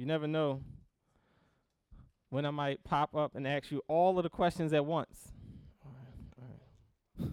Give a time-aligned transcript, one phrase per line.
[0.00, 0.62] You never know
[2.30, 5.34] when I might pop up and ask you all of the questions at once.
[7.22, 7.26] I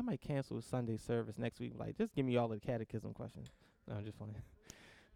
[0.00, 1.74] might cancel Sunday service next week.
[1.76, 3.48] Like, just give me all the catechism questions.
[3.86, 4.34] No, I'm just playing.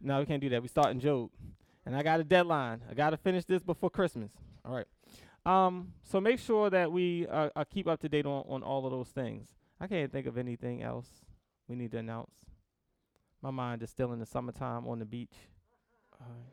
[0.02, 0.60] No, we can't do that.
[0.60, 1.30] We start in Job,
[1.86, 2.82] and I got a deadline.
[2.90, 4.30] I got to finish this before Christmas.
[4.66, 4.84] All right.
[5.46, 8.84] Um, so make sure that we uh, uh, keep up to date on, on all
[8.84, 9.46] of those things.
[9.80, 11.08] I can't think of anything else
[11.68, 12.34] we need to announce.
[13.42, 15.34] My mind is still in the summertime on the beach.
[16.20, 16.52] All right.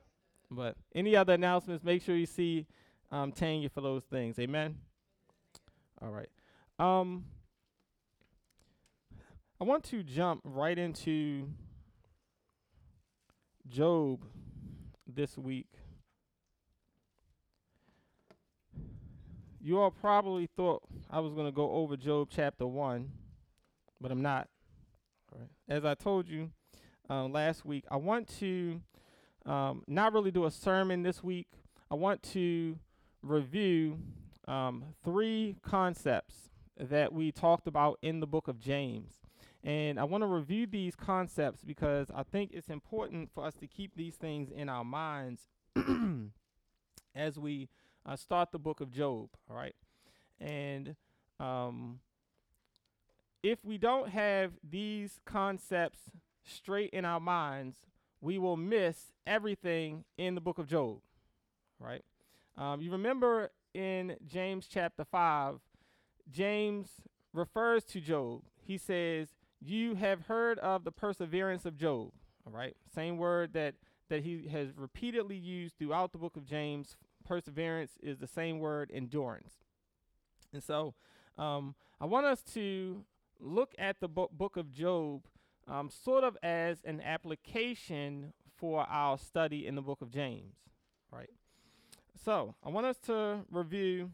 [0.51, 2.67] But any other announcements, make sure you see
[3.11, 4.37] um, Tanya for those things.
[4.39, 4.77] Amen.
[6.01, 6.29] All right.
[6.79, 7.25] Um,
[9.59, 11.49] I want to jump right into
[13.67, 14.25] Job
[15.07, 15.67] this week.
[19.61, 23.09] You all probably thought I was going to go over Job chapter 1,
[24.01, 24.49] but I'm not.
[25.31, 25.49] All right.
[25.69, 26.51] As I told you
[27.09, 28.81] um, last week, I want to
[29.45, 31.47] um, not really do a sermon this week.
[31.91, 32.77] I want to
[33.21, 33.99] review
[34.47, 39.13] um, three concepts that we talked about in the book of James.
[39.63, 43.67] And I want to review these concepts because I think it's important for us to
[43.67, 45.43] keep these things in our minds
[47.15, 47.69] as we
[48.05, 49.29] uh, start the book of Job.
[49.49, 49.75] All right.
[50.39, 50.95] And
[51.39, 51.99] um,
[53.41, 55.99] if we don't have these concepts
[56.45, 57.77] straight in our minds,
[58.21, 60.99] we will miss everything in the book of Job.
[61.79, 62.03] Right?
[62.57, 65.59] Um, you remember in James chapter 5,
[66.31, 66.89] James
[67.33, 68.43] refers to Job.
[68.61, 72.11] He says, You have heard of the perseverance of Job.
[72.45, 72.75] All right?
[72.93, 73.75] Same word that,
[74.09, 76.95] that he has repeatedly used throughout the book of James.
[77.27, 79.53] Perseverance is the same word, endurance.
[80.53, 80.93] And so
[81.37, 83.03] um, I want us to
[83.39, 85.23] look at the bo- book of Job
[85.67, 90.55] um, sort of as an application for our study in the book of James,
[91.11, 91.29] right?
[92.23, 94.11] So I want us to review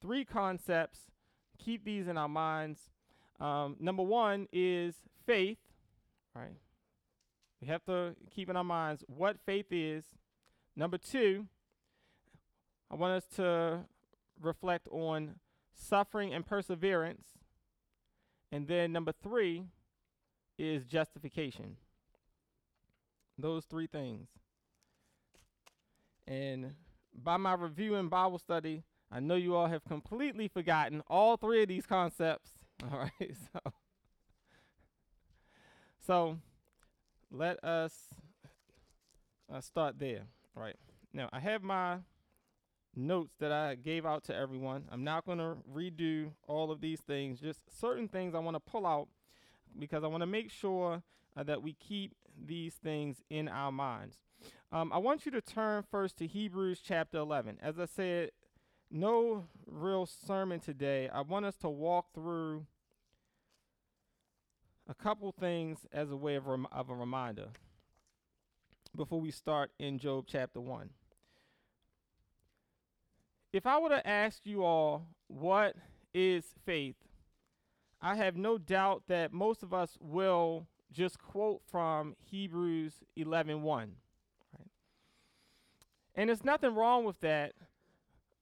[0.00, 1.10] three concepts,
[1.58, 2.90] keep these in our minds.
[3.38, 5.58] Um, number one is faith,
[6.34, 6.56] right?
[7.60, 10.04] We have to keep in our minds what faith is.
[10.76, 11.46] Number two,
[12.90, 13.80] I want us to
[14.40, 15.36] reflect on
[15.74, 17.26] suffering and perseverance.
[18.50, 19.64] And then number three
[20.60, 21.76] is justification.
[23.38, 24.28] Those three things.
[26.28, 26.74] And
[27.14, 31.62] by my review and Bible study, I know you all have completely forgotten all three
[31.62, 32.50] of these concepts.
[32.92, 33.12] All right.
[33.52, 33.72] So,
[36.06, 36.38] so
[37.30, 37.92] let us
[39.52, 40.22] uh, start there.
[40.56, 40.76] All right.
[41.12, 41.98] Now, I have my
[42.96, 44.84] notes that I gave out to everyone.
[44.90, 48.60] I'm not going to redo all of these things, just certain things I want to
[48.60, 49.08] pull out
[49.78, 51.02] because I want to make sure
[51.36, 52.14] uh, that we keep
[52.46, 54.16] these things in our minds.
[54.72, 57.58] Um, I want you to turn first to Hebrews chapter 11.
[57.62, 58.30] As I said,
[58.90, 61.08] no real sermon today.
[61.08, 62.66] I want us to walk through
[64.88, 67.48] a couple things as a way of, rem- of a reminder
[68.96, 70.90] before we start in Job chapter 1.
[73.52, 75.74] If I were to ask you all what
[76.14, 76.96] is faith,
[78.02, 83.96] I have no doubt that most of us will just quote from Hebrews 11:1.
[84.58, 84.70] Right?
[86.14, 87.54] And there's nothing wrong with that.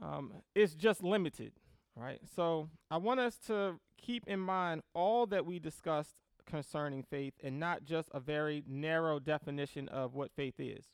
[0.01, 1.53] Um, it's just limited,
[1.97, 2.21] right?
[2.35, 6.15] So I want us to keep in mind all that we discussed
[6.47, 10.87] concerning faith and not just a very narrow definition of what faith is.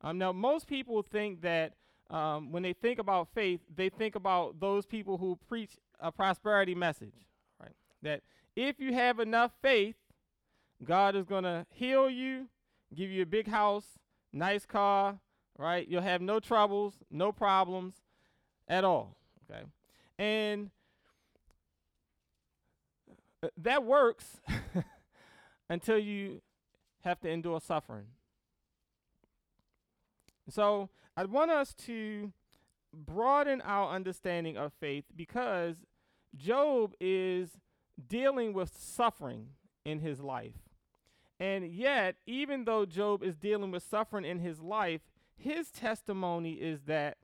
[0.00, 1.74] Um, now, most people think that
[2.10, 6.74] um, when they think about faith, they think about those people who preach a prosperity
[6.74, 7.26] message,
[8.04, 8.22] that
[8.54, 9.96] if you have enough faith,
[10.84, 12.46] God is going to heal you,
[12.94, 13.98] give you a big house,
[14.32, 15.18] nice car,
[15.58, 15.86] right?
[15.88, 17.94] You'll have no troubles, no problems
[18.68, 19.16] at all,
[19.50, 19.62] okay?
[20.18, 20.70] And
[23.42, 24.40] uh, that works
[25.68, 26.40] until you
[27.02, 28.06] have to endure suffering.
[30.48, 32.32] So I want us to
[32.92, 35.76] broaden our understanding of faith because
[36.36, 37.50] Job is
[38.08, 39.48] dealing with suffering
[39.84, 40.54] in his life.
[41.40, 45.00] And yet, even though Job is dealing with suffering in his life,
[45.36, 47.18] his testimony is that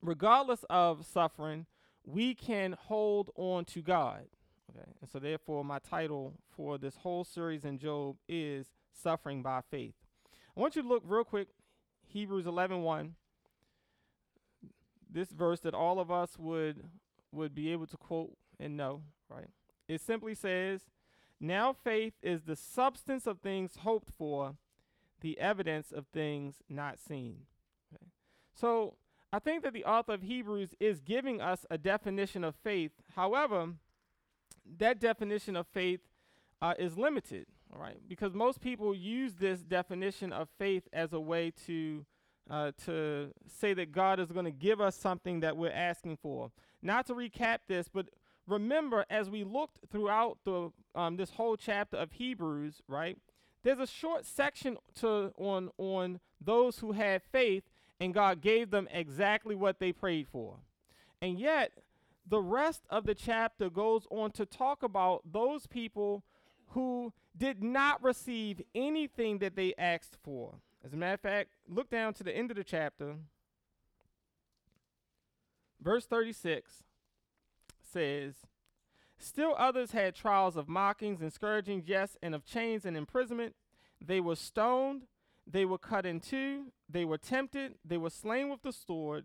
[0.00, 1.66] regardless of suffering,
[2.04, 4.26] we can hold on to God.
[4.70, 4.90] Okay.
[5.00, 9.94] And so therefore my title for this whole series in Job is suffering by faith.
[10.56, 11.48] I want you to look real quick
[12.06, 12.82] Hebrews 11:1.
[12.82, 13.14] 1,
[15.10, 16.88] this verse that all of us would
[17.32, 19.48] would be able to quote and know, right?
[19.88, 20.82] It simply says,
[21.40, 24.56] Now faith is the substance of things hoped for,
[25.20, 27.42] the evidence of things not seen.
[27.94, 28.06] Okay.
[28.54, 28.94] So
[29.32, 32.92] I think that the author of Hebrews is giving us a definition of faith.
[33.14, 33.74] However,
[34.78, 36.00] that definition of faith
[36.62, 41.20] uh, is limited, all right, because most people use this definition of faith as a
[41.20, 42.04] way to
[42.48, 46.52] uh, to say that God is going to give us something that we're asking for.
[46.80, 48.08] Not to recap this, but
[48.46, 53.18] remember as we looked throughout the um, this whole chapter of Hebrews, right?
[53.62, 57.64] There's a short section to on on those who had faith
[58.00, 60.58] and God gave them exactly what they prayed for.
[61.20, 61.72] And yet,
[62.28, 66.24] the rest of the chapter goes on to talk about those people
[66.68, 70.56] who did not receive anything that they asked for.
[70.84, 73.16] As a matter of fact, look down to the end of the chapter.
[75.80, 76.85] Verse 36
[77.96, 78.34] says,
[79.18, 83.54] Still others had trials of mockings and scourgings, yes, and of chains and imprisonment.
[84.04, 85.04] They were stoned,
[85.46, 89.24] they were cut in two, they were tempted, they were slain with the sword,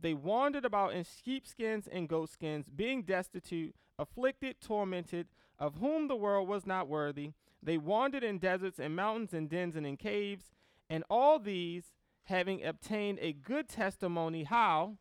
[0.00, 6.46] they wandered about in sheepskins and goatskins, being destitute, afflicted, tormented, of whom the world
[6.46, 7.32] was not worthy.
[7.62, 10.52] They wandered in deserts and mountains and dens and in caves,
[10.90, 11.94] and all these,
[12.24, 14.98] having obtained a good testimony, how?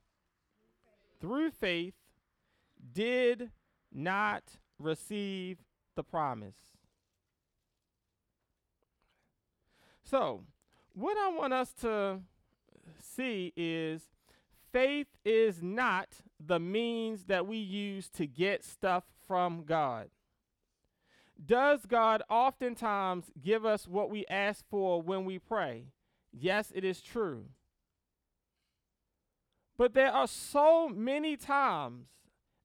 [1.19, 1.93] Through faith,
[2.93, 3.51] did
[3.91, 4.43] not
[4.79, 5.57] receive
[5.95, 6.55] the promise.
[10.03, 10.43] So,
[10.93, 12.19] what I want us to
[12.99, 14.09] see is
[14.71, 16.07] faith is not
[16.39, 20.09] the means that we use to get stuff from God.
[21.43, 25.85] Does God oftentimes give us what we ask for when we pray?
[26.31, 27.45] Yes, it is true.
[29.77, 32.07] But there are so many times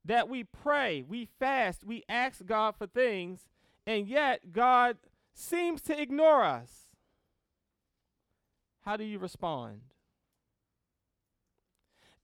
[0.06, 3.48] that we pray, we fast, we ask God for things,
[3.86, 4.96] and yet God
[5.34, 6.86] seems to ignore us.
[8.84, 9.80] How do you respond?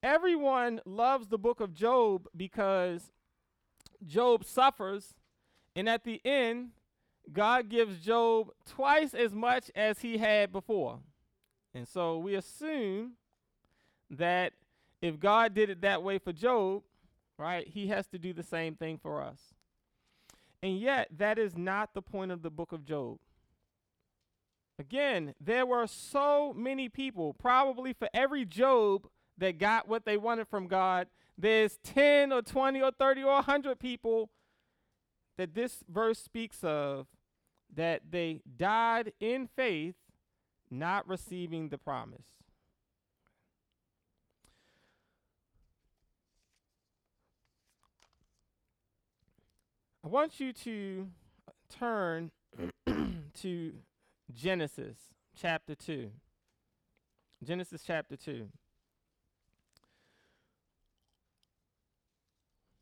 [0.01, 3.11] Everyone loves the book of Job because
[4.05, 5.15] Job suffers,
[5.75, 6.69] and at the end,
[7.31, 10.99] God gives Job twice as much as he had before.
[11.73, 13.13] And so we assume
[14.09, 14.53] that
[15.01, 16.83] if God did it that way for Job,
[17.43, 19.53] right, he has to do the same thing for us.
[20.61, 23.19] And yet, that is not the point of the book of Job.
[24.79, 29.07] Again, there were so many people, probably for every Job
[29.37, 31.07] that got what they wanted from God,
[31.37, 34.29] there's 10 or 20 or 30 or 100 people
[35.37, 37.07] that this verse speaks of
[37.75, 39.95] that they died in faith,
[40.69, 42.42] not receiving the promise.
[50.05, 51.07] I want you to
[51.69, 52.31] turn
[53.35, 53.73] to
[54.33, 54.97] Genesis
[55.33, 56.09] chapter 2.
[57.41, 58.49] Genesis chapter 2.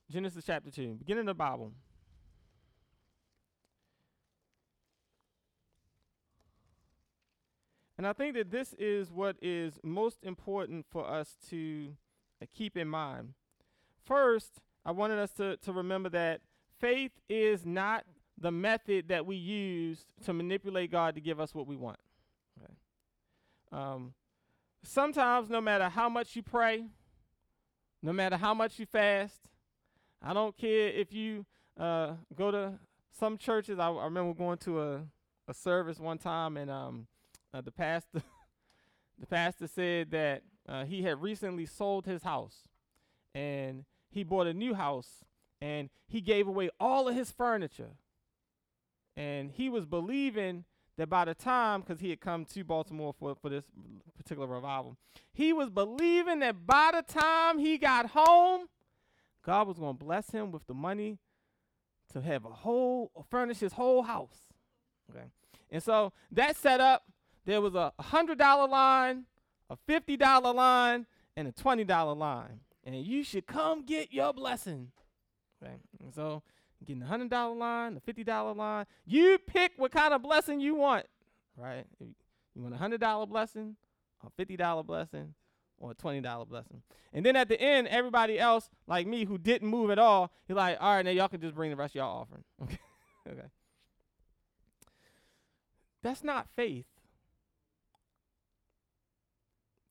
[0.10, 1.72] Genesis chapter 2, beginning of the Bible.
[8.00, 11.94] And I think that this is what is most important for us to
[12.42, 13.36] uh, keep in mind.
[14.04, 16.42] First, I wanted us to, to remember that
[16.82, 18.04] faith is not
[18.38, 22.00] the method that we use to manipulate God to give us what we want.
[22.60, 22.74] Okay.
[23.72, 24.14] Um,
[24.84, 26.86] sometimes, no matter how much you pray,
[28.02, 29.36] no matter how much you fast,
[30.22, 31.46] I don't care if you
[31.80, 32.74] uh, go to
[33.18, 33.78] some churches.
[33.80, 35.02] I, I remember going to a,
[35.48, 37.08] a service one time, and um,
[37.54, 38.24] uh, the pastor
[39.20, 42.64] the pastor said that uh, he had recently sold his house,
[43.36, 45.24] and he bought a new house
[45.62, 47.92] and he gave away all of his furniture.
[49.16, 50.66] And he was believing
[50.98, 53.66] that by the time, because he had come to Baltimore for, for this
[54.18, 54.98] particular revival,
[55.32, 58.68] he was believing that by the time he got home,
[59.46, 61.20] God was going to bless him with the money
[62.14, 64.38] to have a whole, furnish his whole house.
[65.10, 65.26] Okay.
[65.70, 67.04] And so that set up,
[67.46, 69.26] there was a $100 line,
[69.70, 72.60] a $50 line, and a $20 line.
[72.84, 74.92] And you should come get your blessing.
[75.62, 76.44] And so
[76.86, 78.86] getting the hundred dollar line, the fifty dollar line.
[79.06, 81.06] You pick what kind of blessing you want.
[81.58, 81.86] Right?
[82.00, 83.76] You want a hundred dollar blessing,
[84.26, 85.34] a fifty dollar blessing,
[85.78, 86.82] or a twenty dollar blessing.
[87.14, 90.58] And then at the end, everybody else, like me, who didn't move at all, you're
[90.58, 92.44] like, all right, now y'all can just bring the rest of y'all offering.
[93.28, 93.40] Okay.
[93.40, 93.48] okay.
[96.02, 96.86] That's not faith.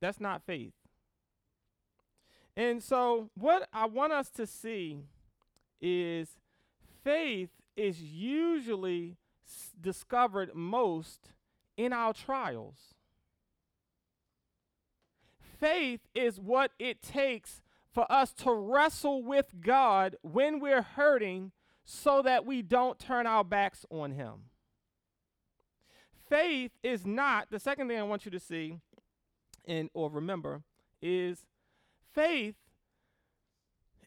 [0.00, 0.72] That's not faith.
[2.56, 5.04] And so, what I want us to see
[5.80, 6.36] is
[7.02, 11.30] faith is usually s- discovered most
[11.76, 12.94] in our trials.
[15.58, 17.60] Faith is what it takes
[17.92, 21.52] for us to wrestle with God when we're hurting
[21.84, 24.44] so that we don't turn our backs on Him.
[26.28, 28.78] Faith is not, the second thing I want you to see
[29.66, 30.62] and or remember
[31.02, 31.44] is
[32.14, 32.54] faith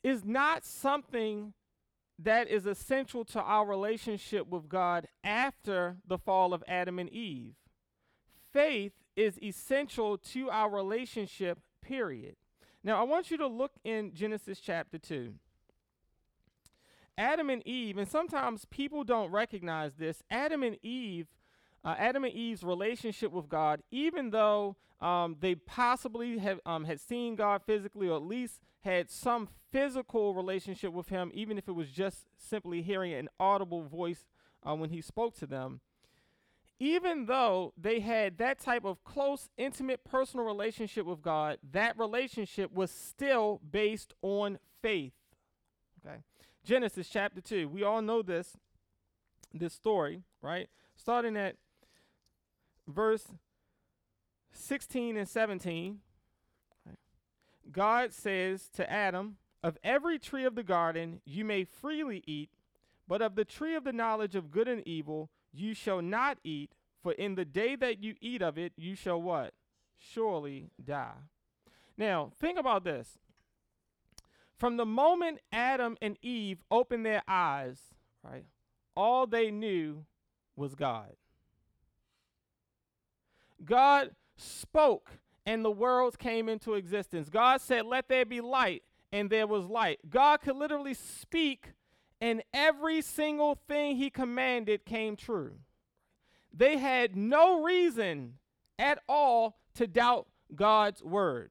[0.03, 1.53] is not something
[2.23, 7.55] that is essential to our relationship with God after the fall of Adam and Eve.
[8.51, 12.35] Faith is essential to our relationship, period.
[12.83, 15.33] Now, I want you to look in Genesis chapter 2.
[17.17, 21.27] Adam and Eve, and sometimes people don't recognize this, Adam and Eve,
[21.83, 26.99] uh, Adam and Eve's relationship with God, even though um, they possibly have um, had
[26.99, 31.73] seen God physically, or at least had some physical relationship with Him, even if it
[31.73, 34.25] was just simply hearing an audible voice
[34.67, 35.81] uh, when He spoke to them.
[36.79, 42.73] Even though they had that type of close, intimate, personal relationship with God, that relationship
[42.73, 45.13] was still based on faith.
[46.05, 46.17] Okay.
[46.63, 47.69] Genesis chapter 2.
[47.69, 48.57] We all know this
[49.53, 50.67] this story, right?
[50.95, 51.55] Starting at
[52.87, 53.27] verse
[54.51, 55.99] 16 and 17.
[57.71, 62.49] God says to Adam, Of every tree of the garden you may freely eat,
[63.07, 66.71] but of the tree of the knowledge of good and evil you shall not eat,
[67.01, 69.53] for in the day that you eat of it you shall what?
[69.97, 71.29] Surely die.
[71.97, 73.19] Now, think about this.
[74.55, 77.79] From the moment Adam and Eve opened their eyes,
[78.23, 78.45] right,
[78.95, 80.05] all they knew
[80.55, 81.15] was God.
[83.65, 85.11] God spoke
[85.45, 87.29] and the worlds came into existence.
[87.29, 89.99] God said, Let there be light, and there was light.
[90.09, 91.73] God could literally speak,
[92.21, 95.53] and every single thing he commanded came true.
[96.53, 98.35] They had no reason
[98.79, 101.49] at all to doubt God's word.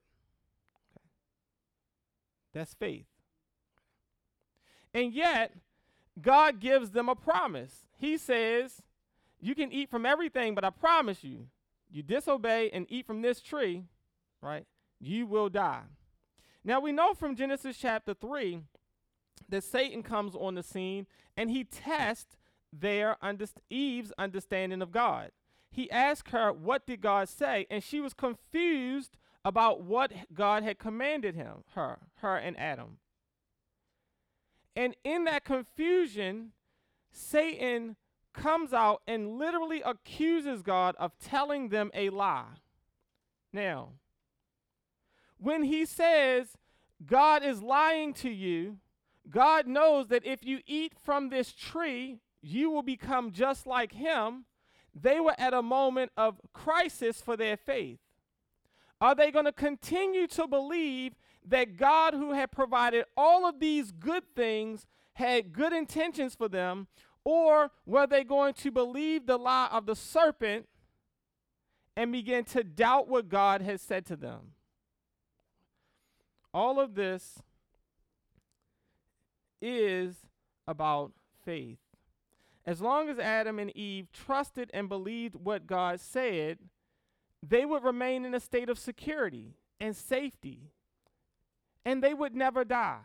[2.54, 3.06] That's faith.
[4.94, 5.54] And yet,
[6.20, 7.86] God gives them a promise.
[7.98, 8.82] He says,
[9.40, 11.46] You can eat from everything, but I promise you,
[11.92, 13.84] you disobey and eat from this tree,
[14.40, 14.64] right?
[14.98, 15.82] You will die.
[16.64, 18.60] Now, we know from Genesis chapter 3
[19.48, 21.06] that Satan comes on the scene
[21.36, 22.36] and he tests
[22.72, 25.32] their underst- Eve's understanding of God.
[25.70, 27.66] He asked her, What did God say?
[27.70, 32.98] And she was confused about what God had commanded him, her, her and Adam.
[34.74, 36.52] And in that confusion,
[37.10, 37.96] Satan
[38.32, 42.56] comes out and literally accuses God of telling them a lie.
[43.52, 43.90] Now,
[45.38, 46.56] when he says
[47.04, 48.78] God is lying to you,
[49.28, 54.44] God knows that if you eat from this tree, you will become just like him.
[54.94, 57.98] They were at a moment of crisis for their faith.
[59.00, 61.14] Are they going to continue to believe
[61.46, 66.86] that God, who had provided all of these good things, had good intentions for them?
[67.24, 70.68] Or were they going to believe the lie of the serpent
[71.96, 74.52] and begin to doubt what God has said to them?
[76.52, 77.42] All of this
[79.60, 80.16] is
[80.66, 81.12] about
[81.44, 81.78] faith.
[82.66, 86.58] As long as Adam and Eve trusted and believed what God said,
[87.42, 90.70] they would remain in a state of security and safety,
[91.84, 93.00] and they would never die.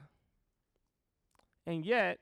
[1.66, 2.20] And yet,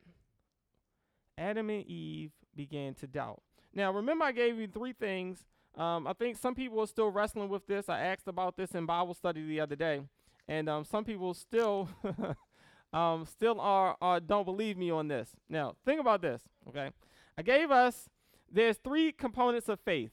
[1.38, 3.42] Adam and Eve began to doubt.
[3.74, 5.46] Now, remember, I gave you three things.
[5.76, 7.90] Um, I think some people are still wrestling with this.
[7.90, 10.02] I asked about this in Bible study the other day,
[10.48, 11.90] and um, some people still,
[12.94, 15.30] um, still are, are don't believe me on this.
[15.50, 16.42] Now, think about this.
[16.70, 16.92] Okay,
[17.38, 18.08] I gave us
[18.52, 20.12] there's three components of faith,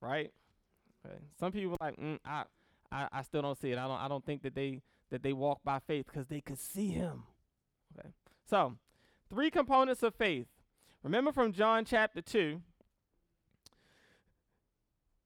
[0.00, 0.32] right?
[1.06, 1.18] Okay.
[1.38, 2.44] Some people like, mm, I,
[2.90, 3.78] I, I still don't see it.
[3.78, 4.80] I don't, I don't think that they
[5.10, 7.24] that they walk by faith because they could see Him.
[7.96, 8.08] Okay.
[8.48, 8.74] So,
[9.28, 10.46] three components of faith.
[11.04, 12.62] Remember from John chapter two.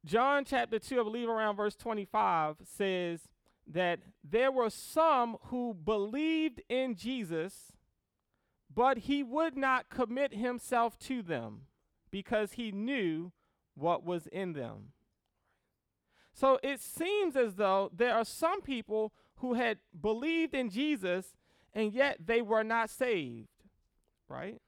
[0.04, 3.28] John chapter 2, I believe around verse 25, says
[3.66, 7.73] that there were some who believed in Jesus,
[8.75, 11.62] but he would not commit himself to them
[12.11, 13.32] because he knew
[13.75, 14.92] what was in them.
[16.32, 21.37] So it seems as though there are some people who had believed in Jesus
[21.75, 23.49] and yet they were not saved,
[24.28, 24.61] right?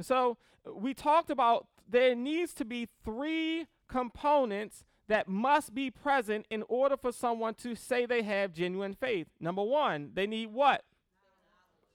[0.00, 5.90] And so uh, we talked about there needs to be three components that must be
[5.90, 9.26] present in order for someone to say they have genuine faith.
[9.38, 10.84] Number one, they need what?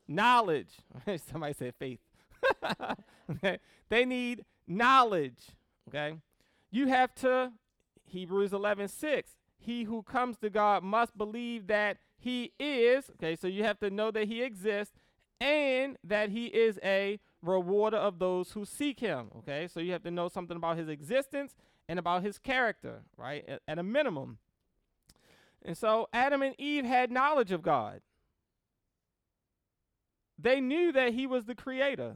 [0.07, 0.69] Knowledge.
[1.31, 1.99] Somebody said faith.
[3.31, 3.57] okay.
[3.89, 5.39] They need knowledge.
[5.87, 6.19] Okay.
[6.69, 7.53] you have to,
[8.03, 13.47] Hebrews 11 6, he who comes to God must believe that he is, okay, so
[13.47, 14.93] you have to know that he exists
[15.41, 19.67] and that he is a rewarder of those who seek him, okay?
[19.67, 21.55] So you have to know something about his existence
[21.87, 23.43] and about his character, right?
[23.47, 24.39] At, at a minimum.
[25.63, 28.01] And so Adam and Eve had knowledge of God.
[30.37, 32.15] They knew that he was the creator.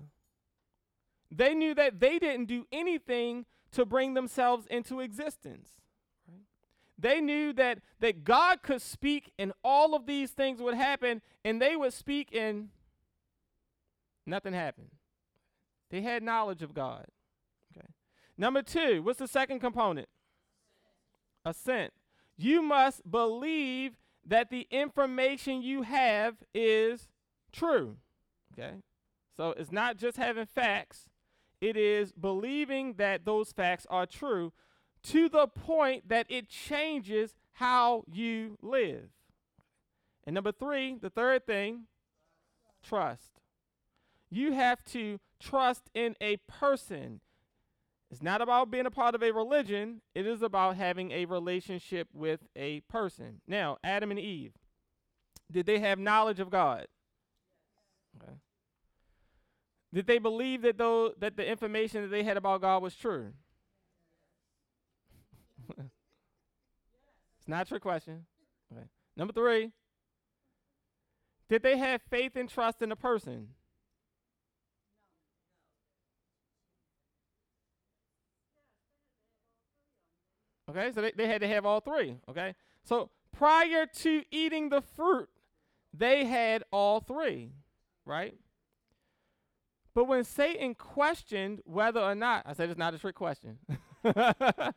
[1.31, 5.69] They knew that they didn't do anything to bring themselves into existence.
[6.97, 11.61] They knew that, that God could speak and all of these things would happen, and
[11.61, 12.69] they would speak and
[14.25, 14.89] nothing happened.
[15.89, 17.05] They had knowledge of God.
[17.75, 17.87] Okay.
[18.37, 20.07] Number two, what's the second component?
[21.45, 21.93] Assent.
[22.37, 27.07] You must believe that the information you have is
[27.51, 27.97] true.
[28.53, 28.75] Okay?
[29.35, 31.09] So it's not just having facts,
[31.61, 34.53] it is believing that those facts are true
[35.03, 39.09] to the point that it changes how you live.
[40.25, 41.85] And number three, the third thing,
[42.83, 43.31] trust.
[44.29, 47.21] You have to trust in a person.
[48.11, 52.07] It's not about being a part of a religion, it is about having a relationship
[52.13, 53.41] with a person.
[53.47, 54.53] Now, Adam and Eve,
[55.51, 56.87] did they have knowledge of God?
[58.21, 58.33] Okay.
[59.93, 63.33] Did they believe that though that the information that they had about God was true?
[65.77, 68.25] it's not your question.
[68.71, 68.85] Okay.
[69.15, 69.71] Number three.
[71.47, 73.49] Did they have faith and trust in the person?
[80.69, 82.17] Okay, so they, they had to have all three.
[82.29, 85.29] Okay, so prior to eating the fruit,
[85.93, 87.53] they had all three,
[88.05, 88.35] right?
[89.95, 93.57] But when Satan questioned whether or not, I said it's not a trick question.
[94.03, 94.75] but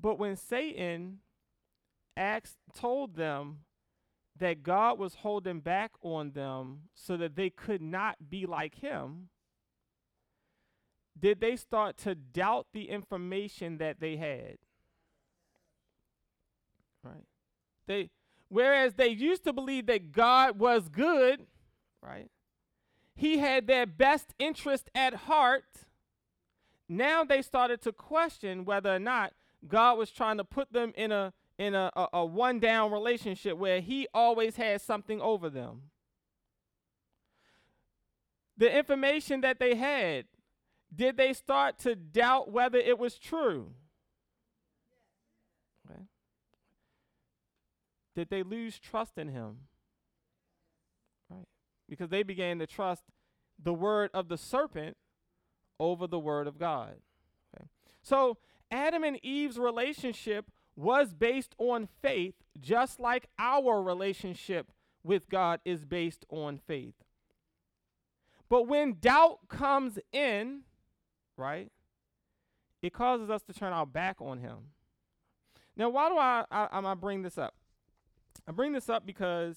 [0.00, 1.20] when Satan
[2.16, 3.60] asked, told them
[4.38, 9.28] that God was holding back on them so that they could not be like him,
[11.18, 14.58] did they start to doubt the information that they had?
[17.02, 17.24] Right?
[17.86, 18.10] They
[18.48, 21.46] whereas they used to believe that God was good,
[22.02, 22.30] right?
[23.14, 25.64] He had their best interest at heart.
[26.88, 29.32] Now they started to question whether or not
[29.66, 33.56] God was trying to put them in a in a, a, a one down relationship
[33.56, 35.82] where he always had something over them.
[38.56, 40.26] The information that they had
[40.94, 43.72] did they start to doubt whether it was true?
[45.90, 46.00] Okay.
[48.14, 49.56] Did they lose trust in him?
[51.30, 51.48] Right.
[51.88, 53.02] Because they began to trust
[53.62, 54.96] the word of the serpent
[55.78, 56.96] over the word of God.
[57.54, 57.66] Okay.
[58.02, 58.38] So
[58.70, 65.84] Adam and Eve's relationship was based on faith, just like our relationship with God is
[65.84, 66.94] based on faith.
[68.48, 70.62] But when doubt comes in,
[71.36, 71.70] right?
[72.82, 74.70] It causes us to turn our back on him.
[75.76, 77.54] Now, why do I, I, I bring this up?
[78.46, 79.56] I bring this up because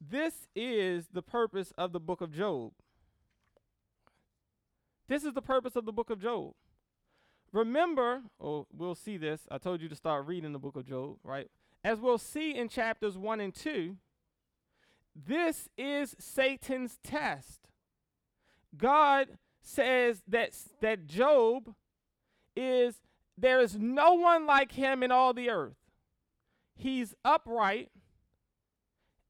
[0.00, 2.72] this is the purpose of the book of Job.
[5.08, 6.52] This is the purpose of the book of Job.
[7.52, 9.42] Remember, oh, we'll see this.
[9.50, 11.50] I told you to start reading the book of Job, right?
[11.82, 13.96] As we'll see in chapters 1 and 2,
[15.16, 17.68] this is Satan's test.
[18.76, 19.38] God
[19.68, 21.74] says that that Job
[22.56, 23.00] is
[23.36, 25.76] there is no one like him in all the earth.
[26.74, 27.90] He's upright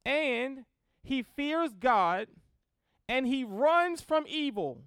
[0.04, 0.64] and
[1.02, 2.28] he fears God
[3.08, 4.82] and he runs from evil.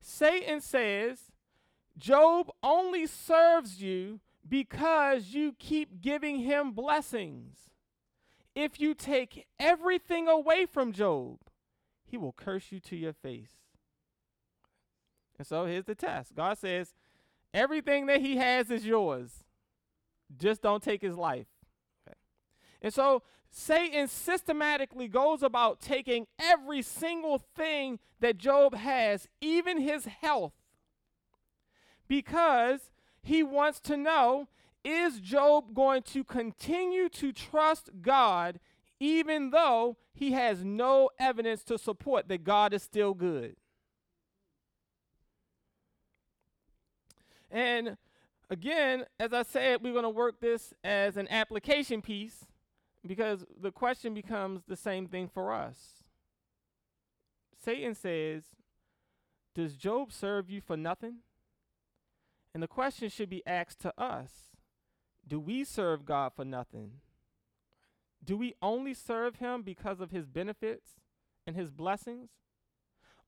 [0.00, 1.18] Satan says,
[1.96, 7.56] Job only serves you because you keep giving him blessings.
[8.54, 11.38] If you take everything away from Job,
[12.10, 13.50] he will curse you to your face.
[15.38, 16.94] And so here's the test God says,
[17.54, 19.44] everything that he has is yours.
[20.36, 21.46] Just don't take his life.
[22.06, 22.16] Okay.
[22.82, 30.04] And so Satan systematically goes about taking every single thing that Job has, even his
[30.04, 30.52] health,
[32.08, 32.90] because
[33.22, 34.48] he wants to know
[34.84, 38.60] is Job going to continue to trust God
[39.00, 43.56] even though he has no evidence to support that God is still good.
[47.50, 47.96] And
[48.50, 52.46] again, as I said, we're going to work this as an application piece
[53.06, 56.04] because the question becomes the same thing for us.
[57.64, 58.42] Satan says,
[59.54, 61.18] Does Job serve you for nothing?
[62.54, 64.30] And the question should be asked to us
[65.26, 66.92] Do we serve God for nothing?
[68.24, 70.90] Do we only serve Him because of His benefits
[71.46, 72.30] and His blessings?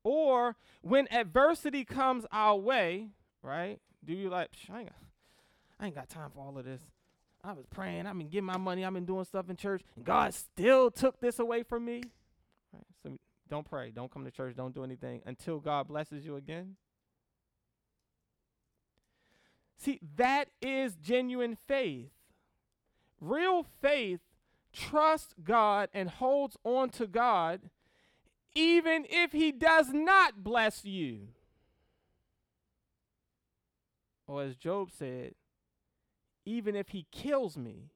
[0.03, 3.09] Or when adversity comes our way,
[3.43, 3.81] right?
[4.05, 4.89] Do you like, I ain't,
[5.79, 6.83] I ain't got time for all of this.
[7.43, 10.05] I was praying, I've been getting my money, I've been doing stuff in church, and
[10.05, 12.03] God still took this away from me.
[12.73, 12.85] Right?
[13.03, 16.77] So don't pray, don't come to church, don't do anything until God blesses you again.
[19.79, 22.11] See, that is genuine faith.
[23.21, 24.21] Real faith
[24.73, 27.71] trusts God and holds on to God
[28.55, 31.29] even if He does not bless you.
[34.27, 35.35] Or as Job said,
[36.45, 37.91] even if He kills me,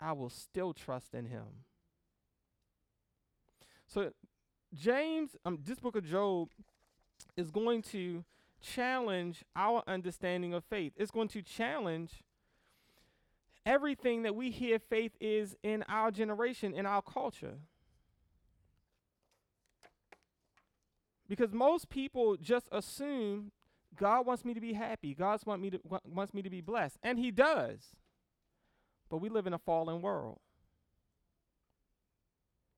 [0.00, 1.64] I will still trust in Him.
[3.86, 4.12] So,
[4.74, 6.50] James, um, this book of Job
[7.36, 8.24] is going to
[8.60, 10.92] challenge our understanding of faith.
[10.96, 12.22] It's going to challenge
[13.66, 17.58] everything that we hear faith is in our generation, in our culture.
[21.28, 23.50] Because most people just assume
[23.96, 25.14] God wants me to be happy.
[25.14, 27.96] God wants me to wants me to be blessed, and He does.
[29.10, 30.38] But we live in a fallen world.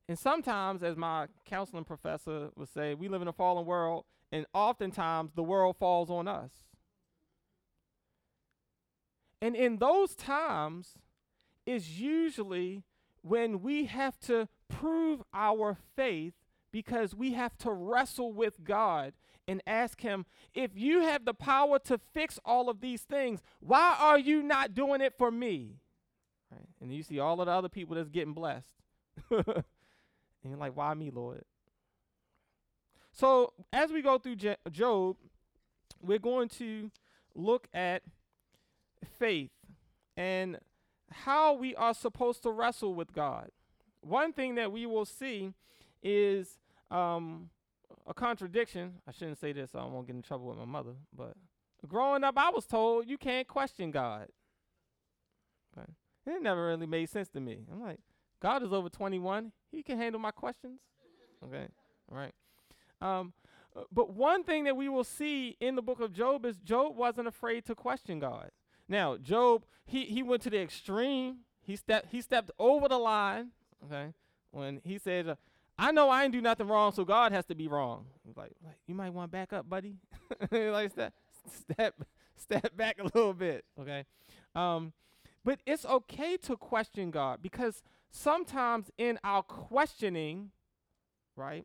[0.09, 4.47] And sometimes, as my counseling professor would say, we live in a fallen world, and
[4.55, 6.68] oftentimes the world falls on us.
[9.41, 10.95] And in those times
[11.67, 12.83] is usually
[13.23, 16.35] when we have to prove our faith
[16.73, 19.13] because we have to wrestle with God
[19.47, 23.97] and ask Him, if you have the power to fix all of these things, why
[23.99, 25.77] are you not doing it for me?
[26.51, 26.69] Right?
[26.81, 28.75] And you see all of the other people that's getting blessed.
[29.31, 29.65] and
[30.45, 31.45] you're like, why me, Lord?
[33.13, 35.17] So as we go through Je- Job,
[36.01, 36.91] we're going to
[37.35, 38.03] look at
[39.05, 39.51] faith
[40.17, 40.59] and
[41.11, 43.51] how we are supposed to wrestle with God.
[44.01, 45.53] One thing that we will see
[46.03, 46.59] is
[46.91, 47.51] um,
[48.07, 48.95] a contradiction.
[49.07, 50.95] I shouldn't say this, so I won't get in trouble with my mother.
[51.17, 51.35] But
[51.87, 54.29] growing up, I was told you can't question God.
[55.77, 55.87] Okay.
[56.27, 57.61] It never really made sense to me.
[57.73, 58.01] I'm like,
[58.41, 59.53] God is over 21.
[59.71, 60.81] He can handle my questions.
[61.45, 61.69] Okay.
[62.11, 62.33] All right.
[63.01, 63.33] Um,
[63.93, 67.29] but one thing that we will see in the book of Job is Job wasn't
[67.29, 68.51] afraid to question God.
[68.89, 71.39] Now, Job, he, he went to the extreme.
[71.63, 73.49] He stepped he stepped over the line,
[73.85, 74.15] okay,
[74.51, 75.35] when he said, uh,
[75.79, 78.07] I know I ain't do nothing wrong, so God has to be wrong.
[78.37, 79.97] Like, like you might want back up, buddy.
[80.51, 81.13] like step,
[81.71, 81.95] step,
[82.37, 84.05] step back a little bit, okay?
[84.55, 84.93] Um,
[85.45, 90.51] but it's okay to question God because sometimes in our questioning,
[91.37, 91.65] right,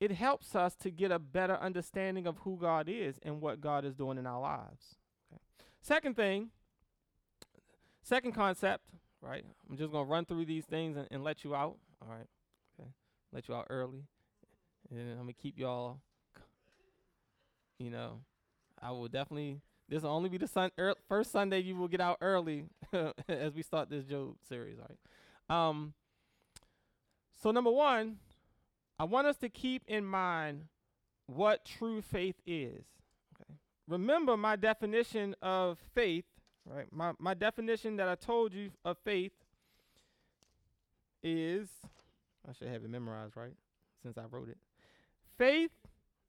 [0.00, 3.84] it helps us to get a better understanding of who God is and what God
[3.84, 4.96] is doing in our lives.
[5.80, 6.50] Second thing,
[8.02, 8.84] second concept,
[9.22, 9.44] right?
[9.68, 11.76] I'm just going to run through these things and, and, let you out.
[12.02, 12.26] All right.
[12.78, 12.90] Okay.
[13.32, 14.04] Let you out early.
[14.90, 15.98] And I'm going to keep y'all,
[17.78, 18.20] you know,
[18.80, 22.00] I will definitely, this will only be the sun, er, first Sunday you will get
[22.00, 22.66] out early
[23.28, 25.70] as we start this Job series, all right?
[25.70, 25.94] Um,
[27.42, 28.16] so, number one,
[28.98, 30.66] I want us to keep in mind
[31.26, 32.84] what true faith is.
[33.90, 36.24] Remember my definition of faith,
[36.64, 36.86] right?
[36.92, 39.32] My my definition that I told you of faith
[41.24, 41.68] is
[42.48, 43.54] I should have it memorized, right?
[44.02, 44.58] Since I wrote it.
[45.36, 45.72] Faith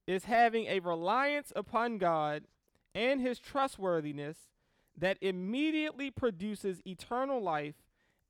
[0.07, 2.43] is having a reliance upon God
[2.95, 4.37] and his trustworthiness
[4.97, 7.75] that immediately produces eternal life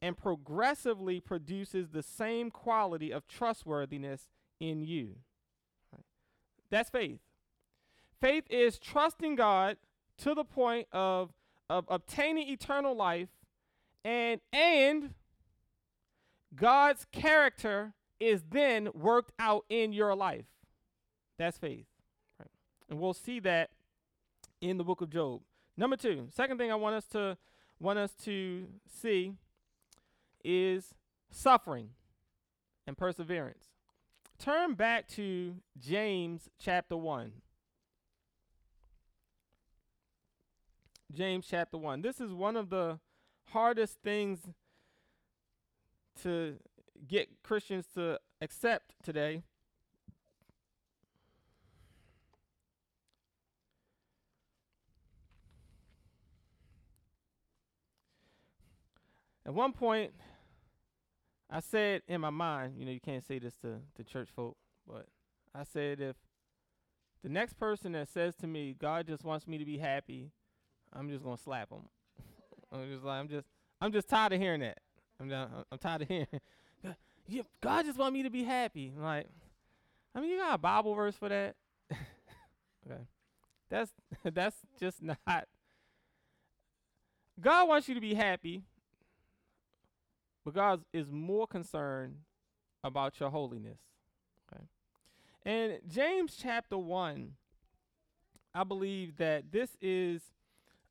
[0.02, 4.28] and progressively produces the same quality of trustworthiness
[4.60, 5.16] in you.
[6.70, 7.20] That's faith.
[8.22, 9.78] Faith is trusting God
[10.20, 11.32] to the point of,
[11.70, 13.30] of obtaining eternal life
[14.04, 15.14] and and
[16.56, 20.46] God's character is then worked out in your life.
[21.38, 21.86] That's faith.
[22.40, 22.50] Right?
[22.90, 23.72] And we'll see that
[24.60, 25.42] in the book of Job.
[25.78, 27.38] Number two, second thing I want us to
[27.80, 29.34] want us to see
[30.44, 30.94] is
[31.32, 31.90] suffering
[32.86, 33.70] and perseverance.
[34.38, 37.32] Turn back to James chapter 1.
[41.14, 42.02] James chapter 1.
[42.02, 43.00] This is one of the
[43.50, 44.40] hardest things
[46.24, 46.56] to
[47.08, 49.44] get Christians to accept today.
[59.46, 60.14] At one point,
[61.50, 64.56] I said in my mind, you know, you can't say this to, to church folk,
[64.88, 65.08] but
[65.54, 66.16] I said if
[67.24, 70.32] The next person that says to me, God just wants me to be happy,
[70.94, 71.84] I'm just gonna slap him.
[72.72, 73.48] I'm just like I'm just
[73.80, 74.78] I'm just tired of hearing that.
[75.20, 76.28] I'm just, I'm tired of hearing.
[77.28, 78.94] yeah, God just want me to be happy.
[78.96, 79.28] I'm like,
[80.14, 81.56] I mean, you got a Bible verse for that?
[81.92, 83.02] okay,
[83.70, 83.92] that's
[84.24, 85.48] that's just not.
[87.40, 88.64] God wants you to be happy,
[90.46, 92.18] but God is more concerned
[92.84, 93.80] about your holiness.
[94.52, 94.64] Okay,
[95.46, 97.34] and James chapter one,
[98.54, 100.22] I believe that this is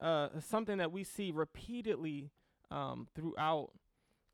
[0.00, 2.30] uh, something that we see repeatedly
[2.70, 3.70] um, throughout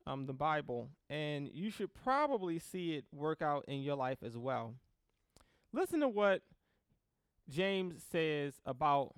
[0.07, 4.37] um, the Bible, and you should probably see it work out in your life as
[4.37, 4.74] well.
[5.72, 6.42] Listen to what
[7.48, 9.14] James says about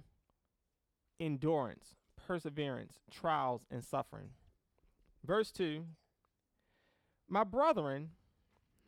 [1.20, 1.94] endurance,
[2.26, 4.30] perseverance, trials, and suffering.
[5.24, 5.84] Verse 2
[7.28, 8.10] My brethren,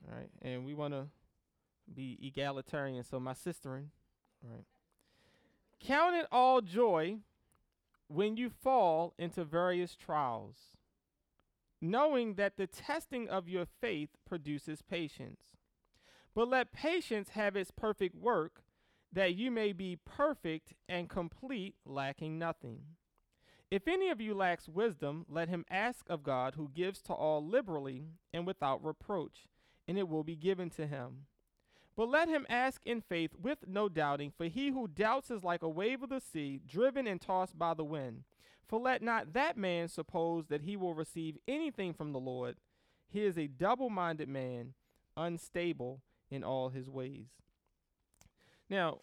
[0.09, 1.07] all right, and we want to
[1.93, 3.89] be egalitarian, so my sisterin,
[4.43, 4.65] all right,
[5.81, 7.19] count it all joy
[8.11, 10.57] when you fall into various trials,
[11.81, 15.41] knowing that the testing of your faith produces patience.
[16.35, 18.63] But let patience have its perfect work,
[19.13, 22.81] that you may be perfect and complete, lacking nothing.
[23.71, 27.47] If any of you lacks wisdom, let him ask of God, who gives to all
[27.47, 29.47] liberally and without reproach,
[29.87, 31.27] and it will be given to him.
[32.01, 35.63] But let him ask in faith with no doubting, for he who doubts is like
[35.63, 38.25] a wave of the sea, driven and tossed by the wind.
[38.67, 42.57] For let not that man suppose that he will receive anything from the Lord.
[43.07, 44.73] He is a double minded man,
[45.15, 47.27] unstable in all his ways.
[48.71, 49.01] Now,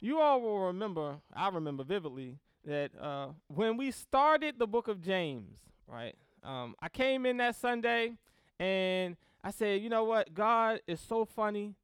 [0.00, 5.02] you all will remember, I remember vividly, that uh, when we started the book of
[5.02, 8.16] James, right, um, I came in that Sunday
[8.58, 10.32] and I said, you know what?
[10.32, 11.74] God is so funny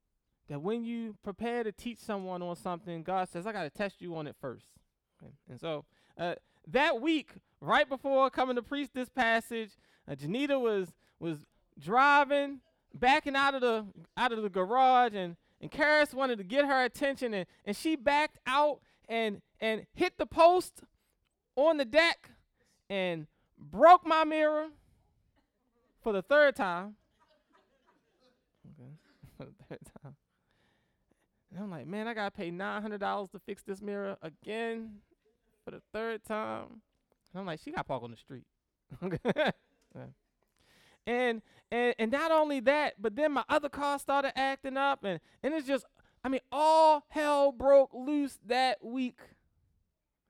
[0.50, 4.02] that when you prepare to teach someone on something, God says, I got to test
[4.02, 4.66] you on it first.
[5.22, 5.32] Okay?
[5.48, 5.84] And so
[6.18, 6.34] uh,
[6.66, 9.70] that week, right before coming to preach this passage,
[10.10, 10.88] uh, Janita was
[11.20, 11.46] was
[11.78, 12.60] driving,
[12.92, 13.86] backing out of the
[14.16, 17.94] out of the garage, and and Karis wanted to get her attention, and, and she
[17.94, 20.82] backed out and and hit the post
[21.54, 22.30] on the deck
[22.88, 24.66] and broke my mirror
[26.02, 26.96] for the third time.
[28.66, 28.90] Okay,
[29.38, 30.16] for the third time.
[31.52, 34.98] And I'm like, man, I gotta pay nine hundred dollars to fix this mirror again
[35.64, 36.82] for the third time.
[37.32, 38.44] And I'm like, she got parked on the street.
[41.06, 45.20] And and and not only that, but then my other car started acting up, and
[45.42, 45.84] and it's just,
[46.22, 49.18] I mean, all hell broke loose that week.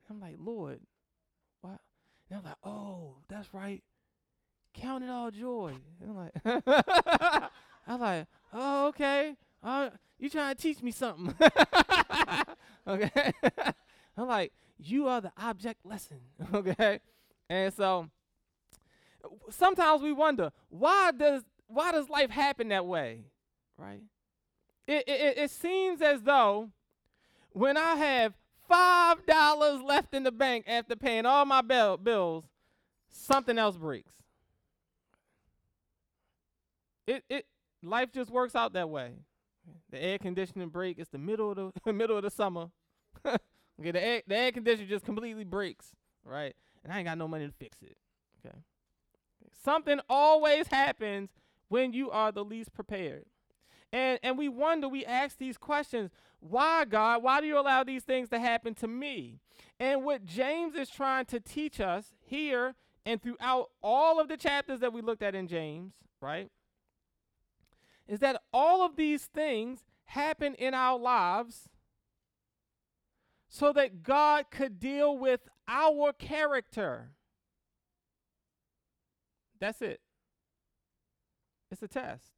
[0.08, 0.80] I'm like, Lord,
[1.60, 1.80] what?
[2.30, 3.82] And I'm like, oh, that's right.
[4.74, 5.74] Count it all joy.
[6.00, 7.50] And I'm like,
[7.86, 9.36] I'm like, oh, okay.
[9.62, 11.34] Uh, you trying to teach me something?
[12.86, 13.32] okay.
[14.16, 16.20] I'm like, you are the object lesson.
[16.54, 17.00] Okay.
[17.48, 18.08] And so
[19.50, 23.24] sometimes we wonder why does why does life happen that way,
[23.76, 24.02] right?
[24.86, 26.70] It it, it seems as though
[27.52, 28.34] when I have
[28.68, 32.44] five dollars left in the bank after paying all my bill, bills,
[33.08, 34.12] something else breaks.
[37.06, 37.46] It it
[37.82, 39.14] life just works out that way.
[39.90, 40.98] The air conditioning break.
[40.98, 42.70] It's the middle of the middle of the summer.
[43.26, 45.88] okay, the air, the air conditioner just completely breaks,
[46.24, 46.54] right?
[46.84, 47.96] And I ain't got no money to fix it.
[48.44, 48.56] Okay.
[49.62, 51.30] Something always happens
[51.68, 53.26] when you are the least prepared.
[53.92, 57.22] And and we wonder, we ask these questions, why God?
[57.22, 59.40] Why do you allow these things to happen to me?
[59.78, 64.80] And what James is trying to teach us here and throughout all of the chapters
[64.80, 66.50] that we looked at in James, right?
[68.10, 71.68] Is that all of these things happen in our lives
[73.48, 77.12] so that God could deal with our character.
[79.60, 80.00] That's it.
[81.70, 82.32] It's a test.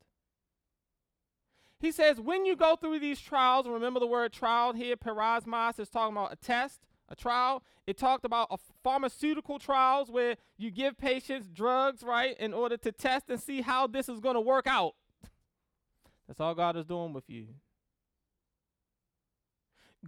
[1.78, 5.88] He says, when you go through these trials, remember the word trial here, peirasmos is
[5.88, 7.64] talking about a test, a trial.
[7.86, 12.92] It talked about a pharmaceutical trials where you give patients drugs, right, in order to
[12.92, 14.94] test and see how this is going to work out.
[16.32, 17.48] That's all God is doing with you.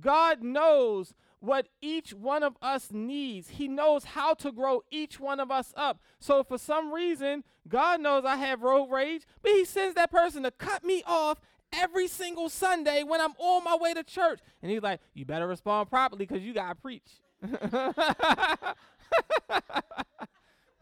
[0.00, 3.50] God knows what each one of us needs.
[3.50, 6.00] He knows how to grow each one of us up.
[6.20, 10.44] So for some reason, God knows I have road rage, but he sends that person
[10.44, 11.42] to cut me off
[11.74, 14.40] every single Sunday when I'm on my way to church.
[14.62, 17.20] And he's like, "You better respond properly cuz you got to preach."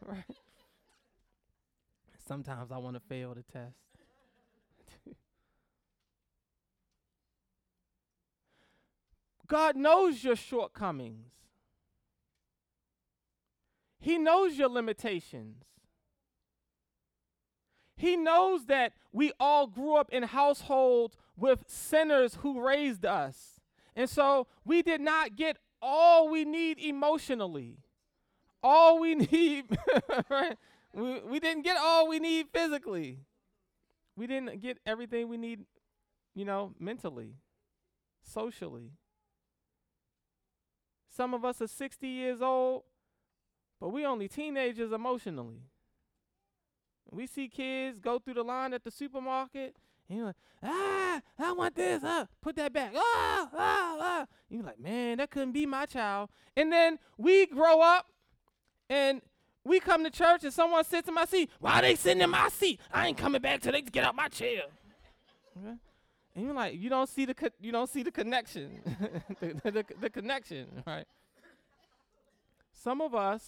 [0.05, 0.23] right?
[2.25, 3.92] Sometimes I want to fail the test.
[9.53, 11.27] God knows your shortcomings.
[13.99, 15.63] He knows your limitations.
[17.95, 23.61] He knows that we all grew up in households with sinners who raised us.
[23.95, 27.77] And so we did not get all we need emotionally.
[28.63, 29.65] All we need,
[30.31, 30.57] right?
[30.95, 33.19] We, we didn't get all we need physically.
[34.15, 35.59] We didn't get everything we need,
[36.33, 37.35] you know, mentally,
[38.23, 38.93] socially.
[41.15, 42.83] Some of us are 60 years old,
[43.79, 45.61] but we only teenagers emotionally.
[47.11, 49.75] We see kids go through the line at the supermarket,
[50.09, 54.25] and you're like, ah, I want this, ah, put that back, ah, ah, ah.
[54.49, 56.29] You're like, man, that couldn't be my child.
[56.57, 58.07] And then we grow up,
[58.89, 59.21] and
[59.63, 61.51] we come to church, and someone sits in my seat.
[61.59, 62.79] Why are they sitting in my seat?
[62.91, 64.63] I ain't coming back till they get out my chair.
[65.57, 65.75] Okay?
[66.35, 68.81] And you're like, you don't see the co- you don't see the connection,
[69.39, 71.05] the, the, the, the connection, right?
[72.71, 73.43] Some of us,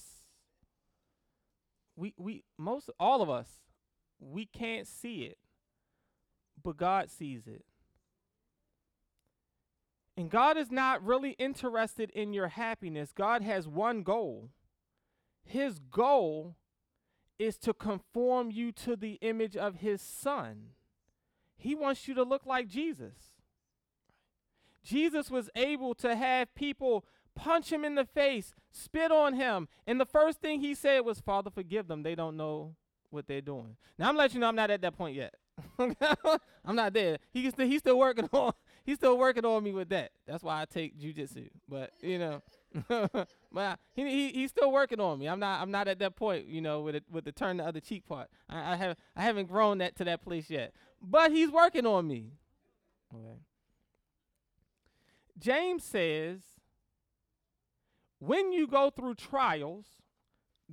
[1.95, 3.47] we we most all of us,
[4.19, 5.37] we can't see it,
[6.63, 7.65] but God sees it.
[10.17, 13.11] And God is not really interested in your happiness.
[13.13, 14.49] God has one goal.
[15.43, 16.55] His goal
[17.37, 20.69] is to conform you to the image of his son.
[21.57, 23.13] He wants you to look like Jesus.
[24.83, 29.99] Jesus was able to have people punch him in the face, spit on him, and
[29.99, 32.03] the first thing he said was, Father, forgive them.
[32.03, 32.75] They don't know
[33.09, 33.77] what they're doing.
[33.97, 35.33] Now I'm letting you know I'm not at that point yet.
[36.65, 37.17] I'm not there.
[37.31, 38.53] He's still, he's still working on
[38.85, 40.11] he's still working on me with that.
[40.27, 41.49] That's why I take jujitsu.
[41.67, 42.41] But you know,
[43.51, 45.27] but he, he he's still working on me.
[45.27, 46.47] I'm not I'm not at that point.
[46.47, 48.27] You know, with it, with the turn the other cheek part.
[48.49, 52.08] I, I have I haven't grown that to that place yet but he's working on
[52.08, 52.31] me.
[53.13, 53.39] Okay.
[55.38, 56.41] James says,
[58.19, 59.86] when you go through trials,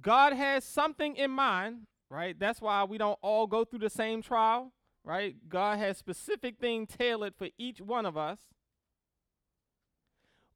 [0.01, 2.39] God has something in mind, right?
[2.39, 4.73] That's why we don't all go through the same trial,
[5.05, 5.37] right?
[5.49, 8.39] God has specific thing tailored for each one of us.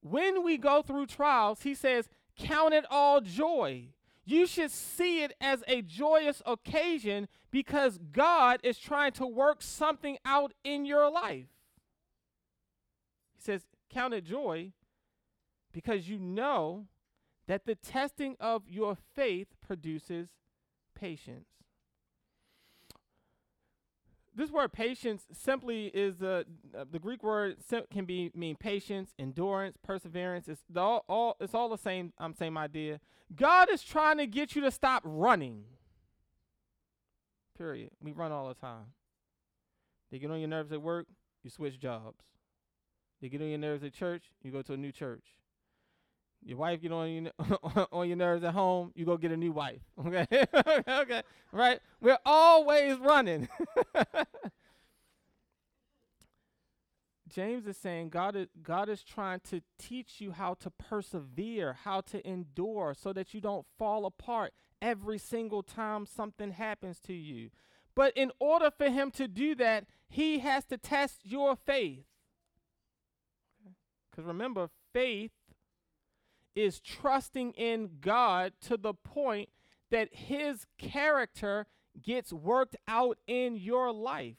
[0.00, 3.88] When we go through trials, he says, count it all joy
[4.26, 10.18] you should see it as a joyous occasion because God is trying to work something
[10.24, 11.46] out in your life.
[13.36, 14.72] He says, Count it joy
[15.72, 16.86] because you know
[17.46, 20.28] that the testing of your faith produces
[20.94, 21.46] patience
[24.36, 26.44] this word patience simply is uh,
[26.92, 27.56] the Greek word
[27.90, 30.46] can be mean patience, endurance, perseverance.
[30.46, 33.00] It's the all, all it's all the same um, same idea.
[33.34, 35.64] God is trying to get you to stop running.
[37.56, 37.90] Period.
[38.00, 38.92] We run all the time.
[40.12, 41.06] They get on your nerves at work,
[41.42, 42.22] you switch jobs.
[43.20, 45.24] They get on your nerves at church, you go to a new church.
[46.46, 47.32] Your wife get on your
[47.92, 49.80] on your nerves at home, you go get a new wife.
[50.06, 50.26] Okay,
[50.88, 51.80] okay, right?
[52.00, 53.48] We're always running.
[57.28, 62.00] James is saying God is God is trying to teach you how to persevere, how
[62.02, 67.50] to endure, so that you don't fall apart every single time something happens to you.
[67.96, 72.04] But in order for him to do that, he has to test your faith.
[74.10, 75.32] Because remember, faith
[76.56, 79.50] is trusting in God to the point
[79.90, 81.66] that his character
[82.02, 84.36] gets worked out in your life.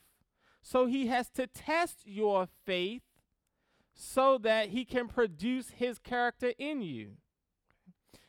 [0.61, 3.03] So he has to test your faith
[3.93, 7.11] so that he can produce his character in you.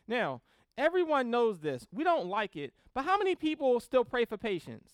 [0.07, 0.42] Now,
[0.77, 1.87] everyone knows this.
[1.92, 4.92] We don't like it, but how many people still pray for patience?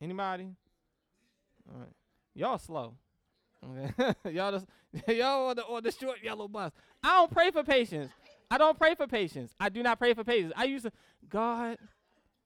[0.00, 0.56] Anybody?
[1.68, 1.94] All right.
[2.34, 2.96] Y'all slow.
[4.30, 4.66] y'all just
[5.08, 6.72] y'all on the, on the short yellow bus.
[7.02, 8.10] I don't pray for patience.
[8.50, 9.54] I don't pray for patience.
[9.58, 10.52] I do not pray for patience.
[10.56, 10.92] I used to
[11.28, 11.78] God,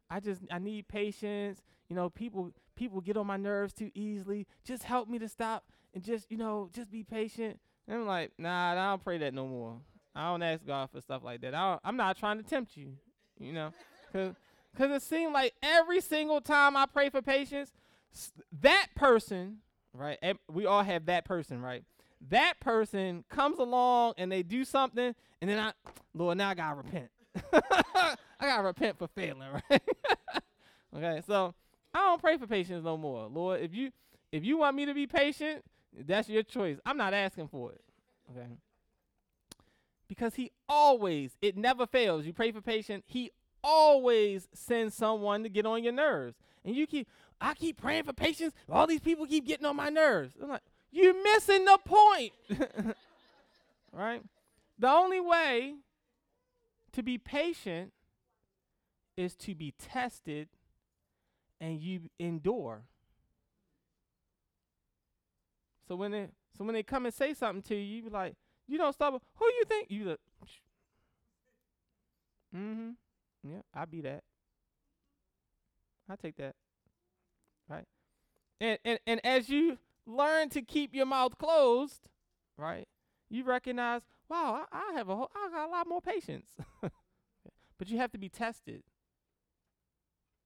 [0.09, 1.63] I just I need patience.
[1.89, 4.47] You know, people people get on my nerves too easily.
[4.65, 5.65] Just help me to stop
[5.95, 7.59] and just, you know, just be patient.
[7.87, 9.77] And I'm like, nah, I don't pray that no more.
[10.15, 11.55] I don't ask God for stuff like that.
[11.55, 12.95] I am not trying to tempt you,
[13.39, 13.73] you know,
[14.07, 14.35] because
[14.73, 17.73] because it seemed like every single time I pray for patience,
[18.61, 19.59] that person
[19.95, 20.19] right?
[20.51, 21.85] We all have that person, right?
[22.29, 25.73] That person comes along and they do something, and then I,
[26.15, 27.11] Lord, now I gotta repent.
[27.53, 29.83] I gotta repent for failing, right?
[30.97, 31.55] okay, so
[31.95, 33.27] I don't pray for patience no more.
[33.27, 33.91] Lord, if you
[34.33, 35.65] if you want me to be patient,
[36.07, 36.79] that's your choice.
[36.87, 37.81] I'm not asking for it.
[38.31, 38.47] Okay.
[40.09, 42.27] Because he always, it never fails.
[42.27, 43.31] You pray for patience, he
[43.63, 46.37] always sends someone to get on your nerves.
[46.65, 47.09] And you keep,
[47.41, 48.55] I keep praying for patience.
[48.71, 50.35] All these people keep getting on my nerves.
[50.43, 50.63] I'm like,
[50.93, 52.33] you're missing the point.
[53.93, 54.23] right?
[54.79, 55.75] The only way
[56.93, 57.93] to be patient
[59.17, 60.49] is to be tested
[61.61, 62.83] and you endure.
[65.89, 68.35] So when they so when they come and say something to you, you like,
[68.69, 69.23] you don't stop.
[69.35, 70.19] Who you think you the?
[72.55, 72.91] Mm-hmm.
[73.51, 74.23] Yeah, I be that.
[76.09, 76.55] I take that.
[77.71, 77.87] Right.
[78.61, 82.09] And and and as you learn to keep your mouth closed,
[82.59, 82.89] right?
[83.31, 86.49] You recognize, wow, I, I have a whole, I got a lot more patience.
[87.79, 88.83] but you have to be tested.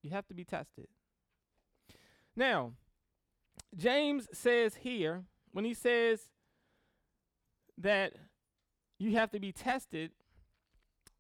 [0.03, 0.87] You have to be tested.
[2.37, 2.73] Now,
[3.75, 6.29] James says here, when he says
[7.79, 8.13] that
[8.99, 10.11] you have to be tested,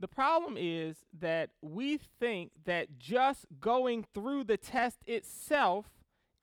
[0.00, 5.86] the problem is that we think that just going through the test itself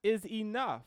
[0.04, 0.84] is enough.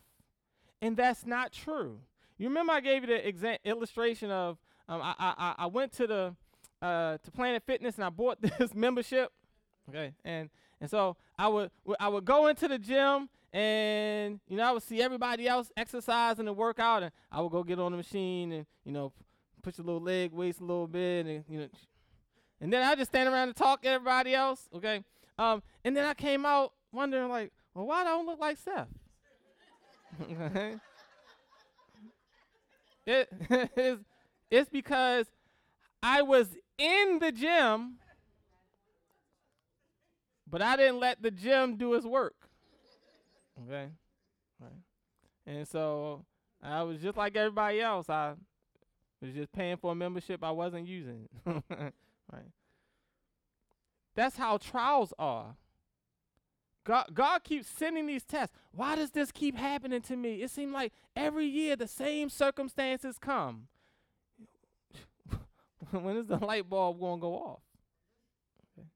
[0.81, 2.01] And that's not true.
[2.39, 4.59] You remember I gave you the exa- illustration of
[4.89, 6.35] um, I, I, I went to the
[6.83, 9.33] uh, to Planet Fitness and I bought this membership.
[9.89, 10.51] Okay, and
[10.81, 14.83] and so I would I would go into the gym and you know I would
[14.83, 18.53] see everybody else exercising and work out, and I would go get on the machine
[18.53, 19.13] and you know
[19.63, 21.69] push a little leg weights a little bit, and you know,
[22.65, 24.71] and then I just stand around and talk to everybody else.
[24.75, 25.05] Okay,
[25.39, 28.89] um, and then I came out wondering like, well, why don't I look like Seth?
[33.07, 33.29] it,
[33.77, 34.03] it's,
[34.51, 35.27] it's because
[36.03, 37.97] I was in the gym,
[40.51, 42.49] but I didn't let the gym do its work.
[43.63, 43.89] Okay?
[44.59, 44.73] Right.
[45.47, 46.25] And so
[46.63, 48.09] I was just like everybody else.
[48.09, 48.33] I
[49.21, 51.29] was just paying for a membership I wasn't using.
[52.35, 52.53] right.
[54.15, 55.57] That's how trials are.
[56.85, 58.55] God, God keeps sending these tests.
[58.73, 60.43] Why does this keep happening to me?
[60.43, 63.69] It seems like every year the same circumstances come.
[65.91, 67.63] when is the light bulb going to go off?
[68.79, 68.87] Okay.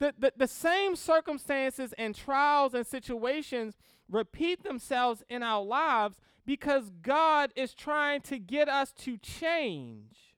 [0.00, 3.76] The, the, the same circumstances and trials and situations
[4.10, 10.29] repeat themselves in our lives because God is trying to get us to change.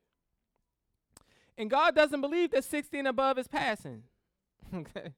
[1.62, 4.02] And God doesn't believe that 60 and above is passing.
[4.74, 5.12] okay.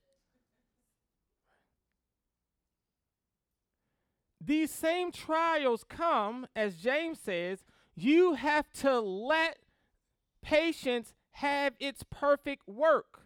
[4.38, 7.64] These same trials come, as James says,
[7.94, 9.56] you have to let
[10.42, 13.22] patience have its perfect work.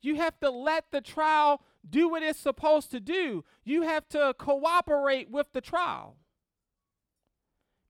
[0.00, 3.44] You have to let the trial do what it's supposed to do.
[3.62, 6.16] You have to cooperate with the trial.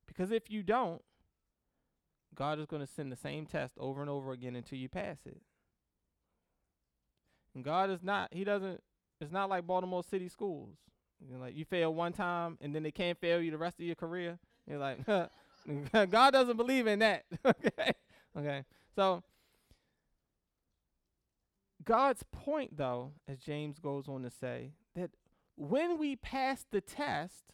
[0.05, 1.01] Because if you don't,
[2.35, 5.18] God is going to send the same test over and over again until you pass
[5.26, 5.41] it.
[7.55, 8.83] And God is not, He doesn't,
[9.20, 10.76] it's not like Baltimore City schools.
[11.20, 13.78] You know, like you fail one time and then they can't fail you the rest
[13.78, 14.39] of your career.
[14.66, 15.05] You're like,
[15.93, 17.24] God doesn't believe in that.
[17.45, 17.93] okay.
[18.37, 18.64] Okay.
[18.97, 19.22] So
[21.85, 25.11] God's point though, as James goes on to say, that
[25.57, 27.53] when we pass the test,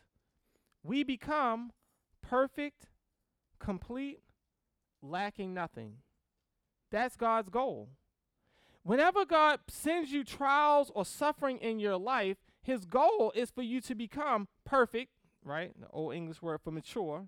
[0.82, 1.72] we become
[2.22, 2.86] perfect,
[3.58, 4.20] complete,
[5.02, 5.94] lacking nothing.
[6.90, 7.88] That's God's goal.
[8.82, 13.80] Whenever God sends you trials or suffering in your life, his goal is for you
[13.82, 15.12] to become perfect,
[15.44, 15.72] right?
[15.78, 17.26] The old English word for mature.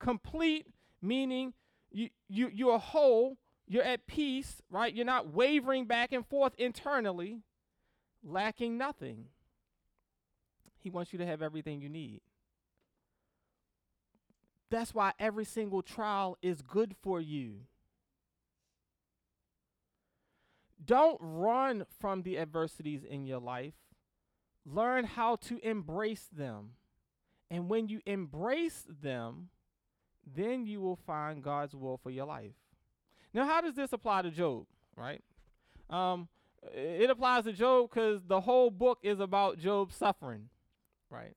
[0.00, 0.66] Complete,
[1.00, 1.54] meaning
[1.90, 4.92] you, you, you're whole, you're at peace, right?
[4.92, 7.42] You're not wavering back and forth internally,
[8.24, 9.26] lacking nothing.
[10.80, 12.20] He wants you to have everything you need.
[14.70, 17.60] That's why every single trial is good for you.
[20.84, 23.74] Don't run from the adversities in your life.
[24.64, 26.70] Learn how to embrace them.
[27.50, 29.48] And when you embrace them,
[30.26, 32.52] then you will find God's will for your life.
[33.32, 34.66] Now, how does this apply to Job,
[34.96, 35.22] right?
[35.88, 36.28] Um,
[36.74, 40.48] it applies to Job because the whole book is about Job suffering,
[41.10, 41.34] right?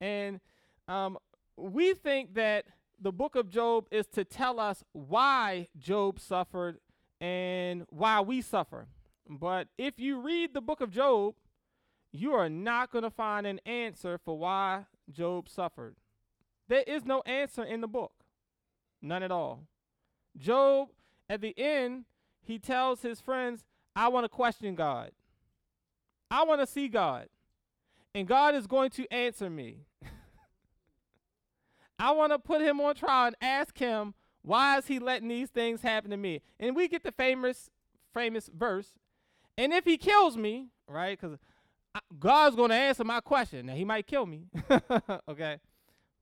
[0.00, 0.40] And
[0.88, 1.18] um,
[1.56, 2.66] we think that
[3.00, 6.78] the book of Job is to tell us why Job suffered
[7.20, 8.88] and why we suffer.
[9.28, 11.34] But if you read the book of Job,
[12.12, 15.96] you are not going to find an answer for why Job suffered.
[16.68, 18.12] There is no answer in the book,
[19.02, 19.64] none at all.
[20.36, 20.88] Job,
[21.28, 22.04] at the end,
[22.42, 25.12] he tells his friends, I want to question God.
[26.30, 27.28] I want to see God.
[28.14, 29.84] And God is going to answer me.
[31.98, 35.50] I want to put him on trial and ask him, why is he letting these
[35.50, 36.42] things happen to me?
[36.60, 37.70] And we get the famous,
[38.14, 38.92] famous verse.
[39.58, 41.18] And if he kills me, right?
[41.20, 41.38] Because
[42.18, 43.66] God's going to answer my question.
[43.66, 44.46] Now, he might kill me,
[45.28, 45.58] okay?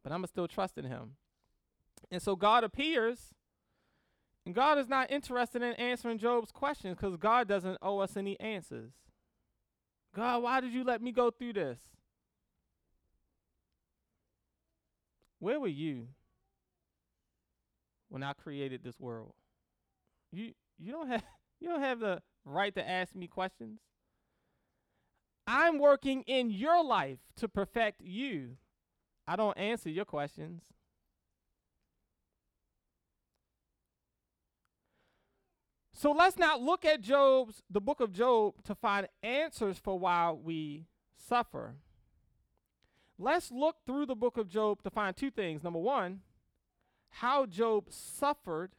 [0.03, 1.17] But I'm still trusting him.
[2.11, 3.35] And so God appears
[4.47, 8.39] And God is not interested in answering Job's questions because God doesn't owe us any
[8.41, 8.93] answers.
[10.15, 11.79] God, why did you let me go through this?
[15.45, 16.09] Where were you
[18.09, 19.35] when I created this world?
[20.33, 21.23] You you don't have
[21.61, 23.79] you don't have the right to ask me questions.
[25.47, 28.57] I'm working in your life to perfect you.
[29.29, 30.63] I don't answer your questions.
[35.93, 40.31] So let's not look at Job's the book of Job to find answers for why
[40.33, 40.87] we
[41.19, 41.75] suffer.
[43.19, 45.63] Let's look through the book of Job to find two things.
[45.63, 46.21] Number 1,
[47.11, 48.73] how Job suffered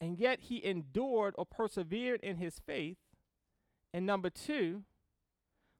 [0.00, 2.98] and yet he endured or persevered in his faith.
[3.92, 4.82] And number 2,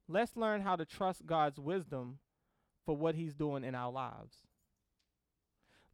[0.09, 2.18] let's learn how to trust God's wisdom
[2.84, 4.39] for what he's doing in our lives.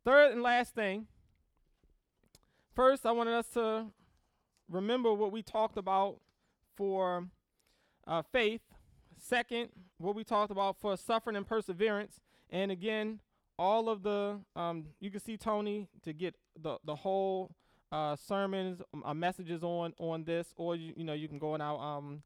[0.05, 1.07] Third and last thing,
[2.75, 3.87] first, I wanted us to
[4.69, 6.19] remember what we talked about
[6.77, 7.27] for
[8.07, 8.63] uh, faith.
[9.25, 9.69] Second,
[9.99, 12.21] what we talked about for suffering and perseverance.
[12.51, 13.21] And again,
[13.57, 17.53] all of the um, you can see Tony to get the the whole
[17.93, 21.55] uh, sermons, um, uh, messages on on this, or you you know you can go
[21.55, 22.23] on our um,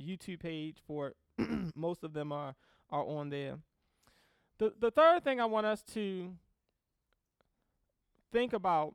[0.00, 1.14] YouTube page for.
[1.74, 2.54] Most of them are
[2.90, 3.58] are on there.
[4.58, 6.32] The the third thing I want us to
[8.30, 8.94] think about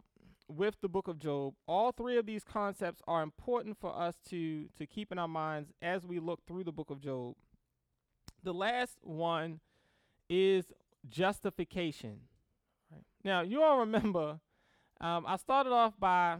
[0.51, 4.67] with the book of Job, all three of these concepts are important for us to
[4.77, 7.35] to keep in our minds as we look through the book of Job.
[8.43, 9.59] The last one
[10.29, 10.65] is
[11.09, 12.21] justification.
[13.23, 14.39] Now, you all remember,
[14.99, 16.39] um, I started off by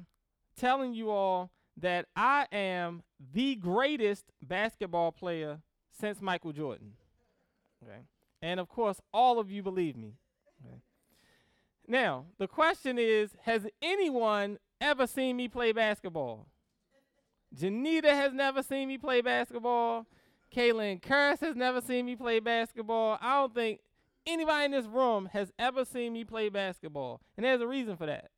[0.57, 3.03] telling you all that I am
[3.33, 6.93] the greatest basketball player since Michael Jordan.
[7.83, 8.01] Okay.
[8.41, 10.15] And of course, all of you believe me.
[11.91, 16.47] Now, the question is Has anyone ever seen me play basketball?
[17.53, 20.07] Janita has never seen me play basketball.
[20.55, 23.17] Kaylin Curse has never seen me play basketball.
[23.21, 23.81] I don't think
[24.25, 27.19] anybody in this room has ever seen me play basketball.
[27.35, 28.31] And there's a reason for that.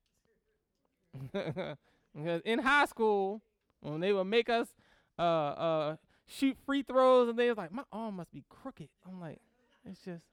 [2.15, 3.43] because in high school,
[3.81, 4.69] when they would make us
[5.19, 5.95] uh, uh,
[6.25, 8.89] shoot free throws, and they was like, my arm must be crooked.
[9.07, 9.41] I'm like,
[9.85, 10.25] it's just.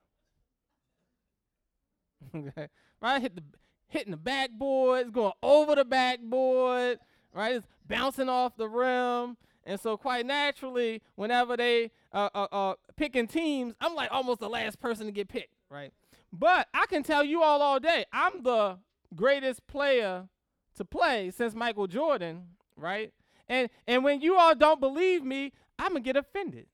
[2.35, 2.69] okay
[3.01, 3.23] right?
[3.23, 3.43] Hit the
[3.89, 6.99] hitting the backboard, going over the backboard,
[7.35, 7.57] right?
[7.57, 9.37] It's bouncing off the rim.
[9.65, 14.49] And so, quite naturally, whenever they uh, uh, uh, picking teams, I'm like almost the
[14.49, 15.93] last person to get picked, right?
[16.33, 18.79] But I can tell you all all day, I'm the
[19.15, 20.29] greatest player
[20.77, 22.45] to play since Michael Jordan,
[22.77, 23.13] right?
[23.49, 26.67] And and when you all don't believe me, I'm gonna get offended.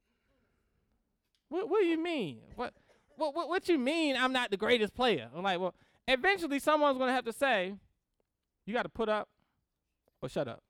[1.49, 2.39] What What do you mean?
[2.55, 2.73] What
[3.17, 4.17] What What, what you mean?
[4.17, 5.29] I'm not the greatest player?
[5.35, 5.75] I'm like, well,
[6.07, 7.75] eventually someone's going to have to say,
[8.65, 9.29] you got to put up
[10.23, 10.63] or shut up.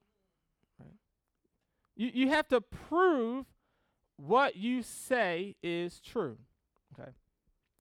[1.96, 3.46] You, you have to prove
[4.16, 6.36] what you say is true.
[6.98, 7.10] Okay.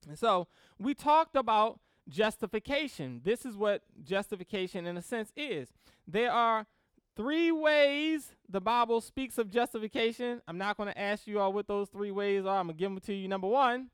[0.08, 0.48] And so
[0.78, 3.20] we talked about justification.
[3.24, 5.68] This is what justification, in a sense, is.
[6.06, 6.66] There are
[7.14, 10.40] three ways the Bible speaks of justification.
[10.48, 12.58] I'm not going to ask you all what those three ways are.
[12.58, 13.28] I'm going to give them to you.
[13.28, 13.88] Number one,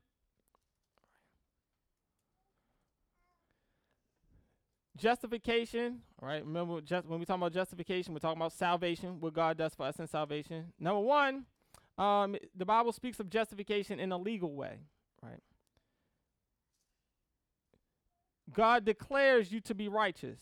[4.97, 6.45] justification, right?
[6.45, 9.85] Remember, just when we talk about justification, we're talking about salvation, what God does for
[9.85, 10.73] us in salvation.
[10.79, 11.45] Number one,
[11.97, 14.79] um, the Bible speaks of justification in a legal way,
[15.21, 15.39] right?
[18.53, 20.39] God declares you to be righteous.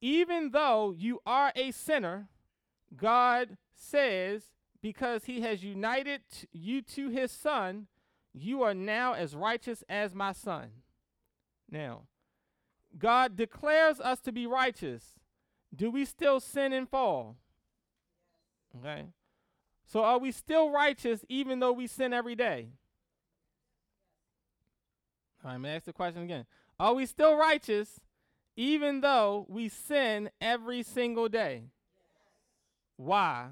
[0.00, 2.28] Even though you are a sinner,
[2.94, 4.42] God says,
[4.82, 6.20] because he has united
[6.52, 7.86] you to his son,
[8.34, 10.68] you are now as righteous as my son.
[11.70, 12.02] Now,
[12.98, 15.14] God declares us to be righteous.
[15.74, 17.36] Do we still sin and fall?
[18.78, 19.06] Okay.
[19.86, 22.68] So are we still righteous even though we sin every day?
[25.44, 26.46] All right, I'm to ask the question again.
[26.80, 28.00] Are we still righteous
[28.56, 31.64] even though we sin every single day?
[32.96, 33.48] Why?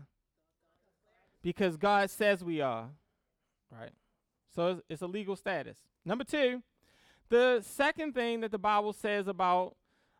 [1.43, 2.88] Because God says we are.
[3.70, 3.93] Right?
[4.55, 5.78] So it's, it's a legal status.
[6.05, 6.62] Number two,
[7.29, 9.77] the second thing that the Bible says about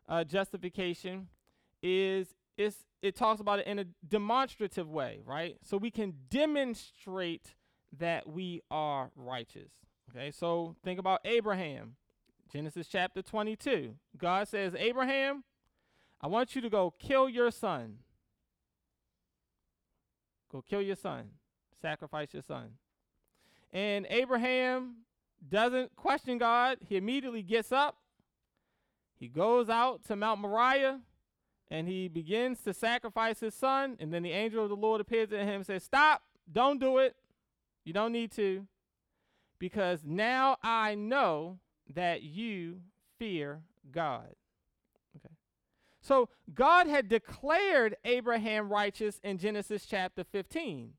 [0.07, 1.27] uh, justification
[1.81, 5.57] is is it talks about it in a demonstrative way, right?
[5.63, 7.55] So we can demonstrate
[7.99, 9.71] that we are righteous.
[10.09, 11.95] Okay, so think about Abraham.
[12.51, 13.95] Genesis chapter 22.
[14.17, 15.43] God says, Abraham,
[16.21, 17.97] I want you to go kill your son.
[20.51, 21.31] Go kill your son.
[21.81, 22.75] Sacrifice your son.
[23.71, 24.97] And Abraham
[25.49, 26.77] doesn't question God.
[26.87, 27.97] He immediately gets up.
[29.19, 30.99] He goes out to Mount Moriah
[31.69, 33.97] and he begins to sacrifice his son.
[33.99, 36.21] And then the angel of the Lord appears to him and says, Stop,
[36.51, 37.15] don't do it.
[37.83, 38.67] You don't need to.
[39.59, 41.59] Because now I know
[41.93, 42.81] that you
[43.17, 44.35] fear God.
[45.17, 45.33] Okay.
[46.01, 50.93] So God had declared Abraham righteous in Genesis chapter 15.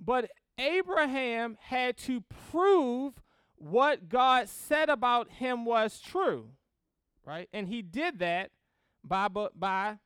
[0.00, 3.14] But Abraham had to prove
[3.58, 6.50] what God said about him was true,
[7.24, 7.48] right?
[7.52, 8.50] And he did that
[9.04, 9.98] by by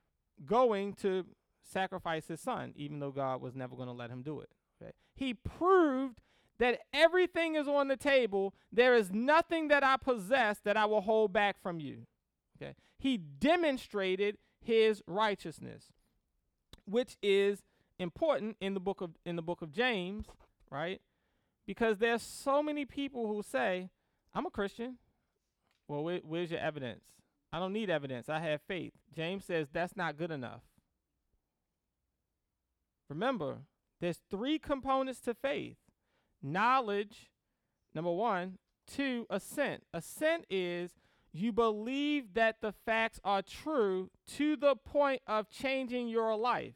[0.44, 1.26] going to
[1.62, 4.50] sacrifice his son, even though God was never going to let him do it.
[4.80, 4.92] Okay?
[5.14, 6.20] He proved
[6.58, 8.54] that everything is on the table.
[8.70, 12.06] There is nothing that I possess that I will hold back from you.
[12.56, 12.74] Okay?
[12.98, 15.86] He demonstrated his righteousness,
[16.84, 17.62] which is
[17.98, 20.26] important in the book of in the book of James,
[20.70, 21.00] right?
[21.66, 23.90] Because there's so many people who say,
[24.34, 24.98] "I'm a Christian."
[25.88, 27.04] Well, where, where's your evidence?
[27.52, 28.28] I don't need evidence.
[28.28, 28.92] I have faith.
[29.14, 30.62] James says that's not good enough.
[33.10, 33.58] Remember,
[34.00, 35.76] there's three components to faith
[36.42, 37.30] knowledge,
[37.94, 39.84] number one, two, assent.
[39.92, 40.92] Assent is
[41.32, 46.74] you believe that the facts are true to the point of changing your life.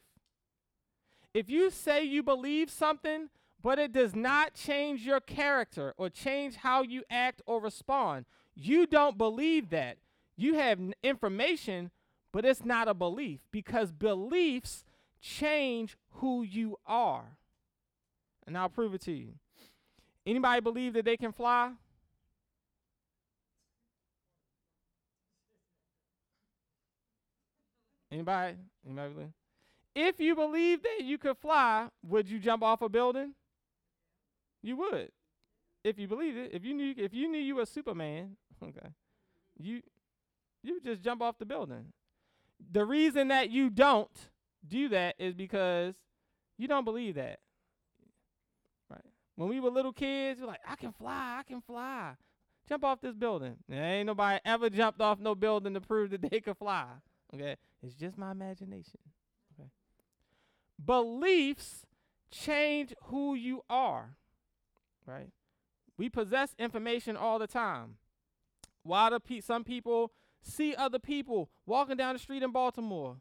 [1.33, 3.29] If you say you believe something,
[3.67, 8.23] but it does not change your character or change how you act or respond,
[8.55, 9.97] you don't believe that.
[10.37, 11.91] You have information,
[12.31, 14.85] but it's not a belief because beliefs
[15.19, 17.25] change who you are.
[18.45, 19.33] And I'll prove it to you.
[20.25, 21.73] Anybody believe that they can fly?
[28.09, 28.55] Anybody?
[28.85, 29.33] Anybody believe?
[29.93, 33.33] If you believe that you could fly, would you jump off a building?
[34.67, 35.13] You would.
[35.85, 36.51] If you believed it.
[36.51, 38.89] If you knew if you knew you were Superman, okay.
[39.57, 39.81] You
[40.61, 41.93] you just jump off the building.
[42.73, 44.11] The reason that you don't
[44.67, 45.95] do that is because
[46.57, 47.39] you don't believe that.
[48.89, 48.99] Right.
[49.37, 52.15] When we were little kids, we're like, I can fly, I can fly.
[52.67, 53.55] Jump off this building.
[53.69, 56.87] There ain't nobody ever jumped off no building to prove that they could fly.
[57.33, 57.55] Okay.
[57.81, 58.99] It's just my imagination.
[59.57, 59.69] Okay.
[60.83, 61.85] Beliefs
[62.29, 64.17] change who you are.
[65.07, 65.29] Right?
[65.97, 67.95] We possess information all the time.
[68.83, 70.11] Why do pe- some people
[70.43, 73.17] see other people walking down the street in Baltimore.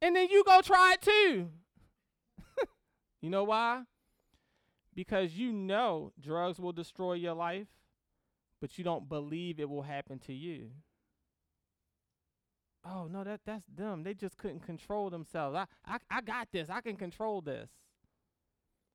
[0.00, 1.50] And then you go try it too.
[3.20, 3.82] you know why?
[4.94, 7.68] Because you know drugs will destroy your life,
[8.60, 10.70] but you don't believe it will happen to you
[12.84, 14.02] oh no, that that's them.
[14.02, 15.56] They just couldn't control themselves.
[15.56, 16.68] I, I I got this.
[16.70, 17.68] I can control this.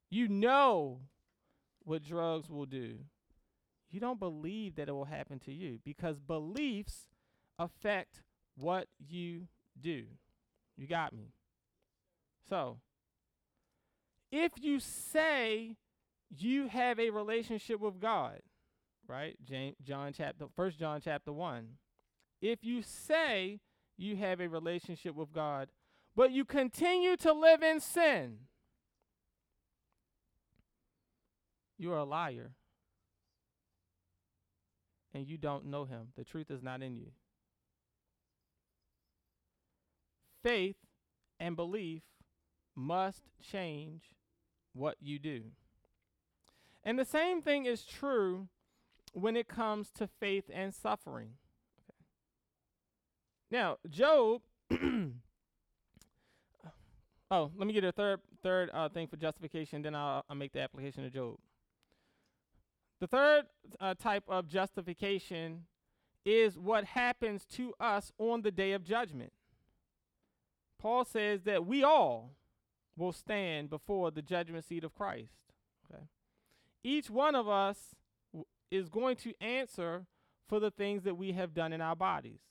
[0.10, 1.02] You know
[1.84, 2.98] what drugs will do.
[3.90, 7.08] You don't believe that it will happen to you because beliefs
[7.58, 8.22] affect
[8.56, 9.48] what you
[9.80, 10.04] do.
[10.76, 11.34] You got me.
[12.50, 12.78] So,
[14.32, 15.76] if you say
[16.38, 18.42] you have a relationship with God,
[19.08, 19.38] right?
[19.84, 21.68] John chapter First John chapter 1.
[22.42, 23.60] If you say
[23.98, 25.70] you have a relationship with God,
[26.16, 28.38] but you continue to live in sin,
[31.78, 32.52] you are a liar.
[35.14, 36.10] And you don't know him.
[36.16, 37.08] The truth is not in you.
[40.44, 40.76] Faith
[41.40, 42.04] and belief
[42.76, 44.04] must change
[44.74, 45.44] what you do.
[46.84, 48.48] And the same thing is true
[49.14, 51.32] when it comes to faith and suffering.
[53.50, 54.42] Now, Job.
[57.32, 59.82] oh, let me get a third third uh, thing for justification.
[59.82, 61.38] Then I'll, I'll make the application of Job.
[63.00, 63.46] The third
[63.80, 65.66] uh, type of justification
[66.26, 69.32] is what happens to us on the day of judgment.
[70.80, 72.32] Paul says that we all
[72.98, 75.32] will stand before the judgment seat of Christ.
[75.90, 76.04] Okay?
[76.84, 77.96] Each one of us
[78.34, 80.06] w- is going to answer
[80.50, 82.42] for the things that we have done in our bodies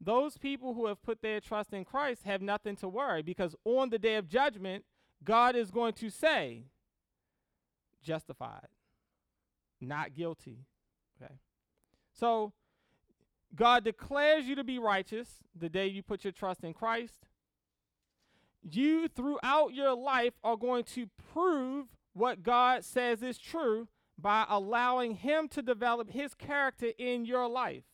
[0.00, 3.90] those people who have put their trust in Christ have nothing to worry because on
[3.90, 4.84] the day of judgment,
[5.24, 6.64] God is going to say,
[8.02, 8.68] justified,
[9.80, 10.66] not guilty.
[11.20, 11.34] Okay.
[12.12, 12.52] So
[13.54, 17.26] God declares you to be righteous the day you put your trust in Christ.
[18.62, 23.88] You, throughout your life, are going to prove what God says is true
[24.18, 27.84] by allowing Him to develop His character in your life.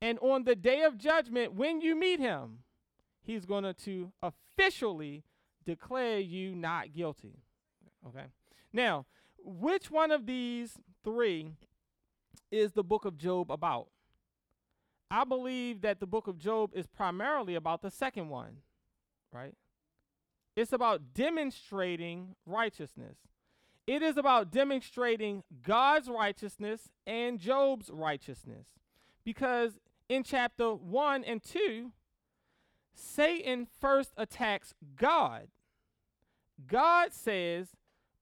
[0.00, 2.58] And on the day of judgment, when you meet him,
[3.22, 5.24] he's going to officially
[5.64, 7.40] declare you not guilty.
[8.06, 8.26] Okay.
[8.72, 9.06] Now,
[9.38, 11.52] which one of these three
[12.50, 13.88] is the book of Job about?
[15.10, 18.58] I believe that the book of Job is primarily about the second one,
[19.32, 19.54] right?
[20.56, 23.16] It's about demonstrating righteousness.
[23.86, 28.66] It is about demonstrating God's righteousness and Job's righteousness.
[29.26, 31.90] Because in chapter 1 and 2,
[32.94, 35.48] Satan first attacks God.
[36.64, 37.70] God says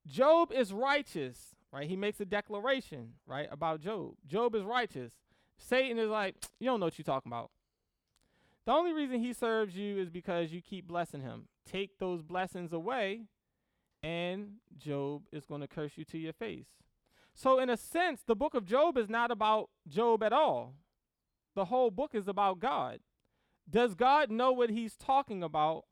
[0.07, 1.87] Job is righteous, right?
[1.87, 4.15] He makes a declaration, right, about Job.
[4.27, 5.13] Job is righteous.
[5.59, 7.51] Satan is like, you don't know what you're talking about.
[8.65, 11.49] The only reason he serves you is because you keep blessing him.
[11.71, 13.25] Take those blessings away,
[14.03, 16.67] and Job is going to curse you to your face.
[17.35, 20.75] So, in a sense, the book of Job is not about Job at all.
[21.55, 23.01] The whole book is about God.
[23.69, 25.85] Does God know what he's talking about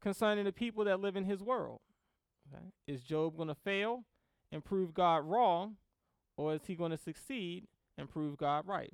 [0.00, 1.80] concerning the people that live in his world?
[2.52, 2.64] Okay.
[2.86, 4.04] Is Job going to fail
[4.52, 5.76] and prove God wrong,
[6.36, 8.92] or is he going to succeed and prove God right?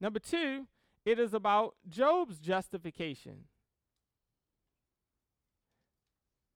[0.00, 0.66] Number two,
[1.04, 3.44] it is about Job's justification.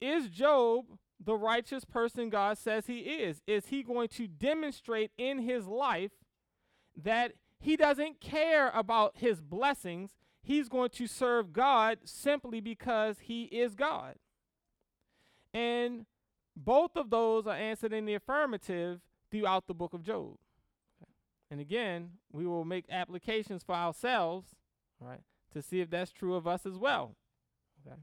[0.01, 0.87] Is Job
[1.25, 3.41] the righteous person God says he is?
[3.47, 6.11] Is he going to demonstrate in his life
[7.01, 7.33] that
[7.63, 10.17] he doesn't care about his blessings?
[10.43, 14.17] He's going to serve God simply because he is God.
[15.55, 16.07] And
[16.57, 19.01] both of those are answered in the affirmative
[19.31, 20.39] throughout the book of Job.
[21.53, 24.57] And again, we will make applications for ourselves,
[25.01, 25.21] right,
[25.53, 27.15] to see if that's true of us as well.
[27.87, 27.97] Okay.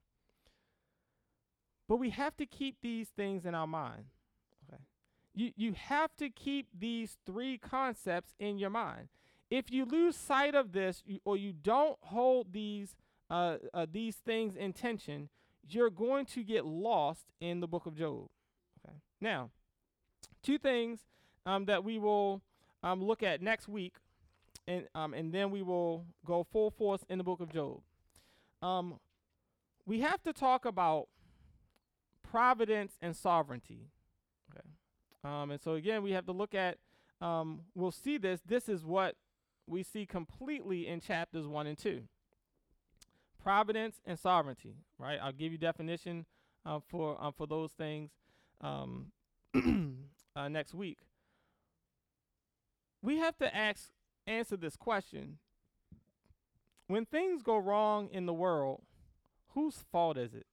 [1.89, 4.05] But we have to keep these things in our mind.
[4.71, 4.81] Okay.
[5.33, 9.09] You you have to keep these three concepts in your mind.
[9.49, 12.95] If you lose sight of this, you, or you don't hold these
[13.29, 15.29] uh, uh, these things in tension,
[15.67, 18.27] you're going to get lost in the book of Job.
[18.85, 18.95] Okay.
[19.21, 19.51] Now,
[20.41, 20.99] two things
[21.45, 22.41] um, that we will
[22.83, 23.95] um, look at next week,
[24.67, 27.81] and um, and then we will go full force in the book of Job.
[28.61, 28.99] Um,
[29.85, 31.07] we have to talk about
[32.29, 33.89] providence and sovereignty.
[34.51, 34.67] Okay.
[35.23, 36.77] Um, and so again, we have to look at.
[37.21, 38.39] Um, we'll see this.
[38.45, 39.15] This is what
[39.69, 42.03] we see completely in chapters one and two
[43.41, 45.17] providence and sovereignty, right?
[45.21, 46.25] I'll give you definition
[46.65, 48.11] uh, for um, for those things
[48.61, 49.11] um,
[50.35, 50.99] uh, next week.
[53.01, 53.89] We have to ask
[54.27, 55.37] answer this question:
[56.87, 58.81] When things go wrong in the world,
[59.53, 60.45] whose fault is it?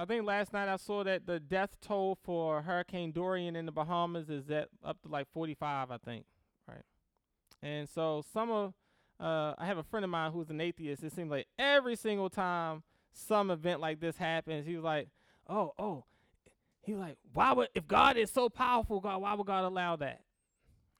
[0.00, 3.72] I think last night I saw that the death toll for Hurricane Dorian in the
[3.72, 6.24] Bahamas is at up to like 45, I think,
[6.66, 6.80] right?
[7.62, 8.72] And so some of
[9.20, 11.04] uh, I have a friend of mine who's an atheist.
[11.04, 12.82] It seems like every single time
[13.12, 15.08] some event like this happens, he's like,
[15.46, 16.04] "Oh, oh,"
[16.80, 20.22] he's like, "Why would if God is so powerful, God, why would God allow that?"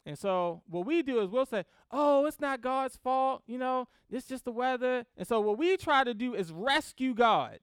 [0.04, 3.88] And so what we do is we'll say, "Oh, it's not God's fault, you know,
[4.10, 7.60] it's just the weather." And so what we try to do is rescue God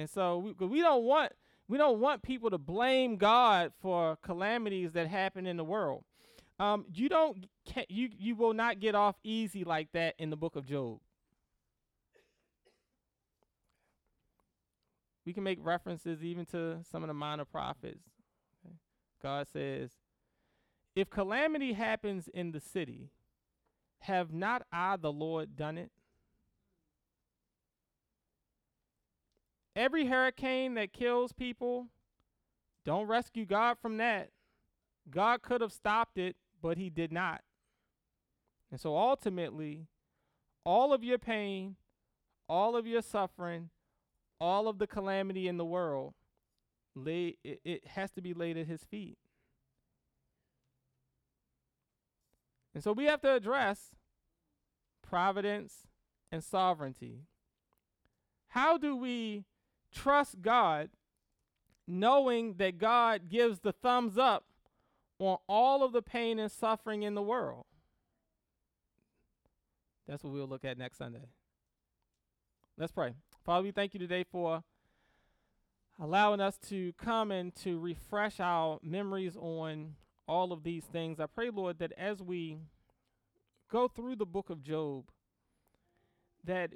[0.00, 1.32] and so we, we don't want
[1.68, 6.04] we don't want people to blame God for calamities that happen in the world.
[6.58, 7.46] Um, you don't
[7.88, 11.00] you you will not get off easy like that in the book of Job.
[15.26, 18.08] We can make references even to some of the minor prophets.
[19.22, 19.90] God says,
[20.96, 23.10] "If calamity happens in the city,
[24.00, 25.92] have not I the Lord done it?"
[29.80, 31.86] Every hurricane that kills people,
[32.84, 34.28] don't rescue God from that.
[35.08, 37.40] God could have stopped it, but he did not.
[38.70, 39.86] And so ultimately,
[40.64, 41.76] all of your pain,
[42.46, 43.70] all of your suffering,
[44.38, 46.12] all of the calamity in the world,
[46.94, 49.16] lay, it, it has to be laid at his feet.
[52.74, 53.94] And so we have to address
[55.00, 55.86] providence
[56.30, 57.22] and sovereignty.
[58.48, 59.46] How do we
[59.92, 60.90] trust God
[61.86, 64.44] knowing that God gives the thumbs up
[65.18, 67.64] on all of the pain and suffering in the world.
[70.06, 71.28] That's what we'll look at next Sunday.
[72.78, 73.14] Let's pray.
[73.44, 74.62] Father, we thank you today for
[76.00, 79.94] allowing us to come and to refresh our memories on
[80.26, 81.20] all of these things.
[81.20, 82.58] I pray, Lord, that as we
[83.70, 85.10] go through the book of Job,
[86.44, 86.70] that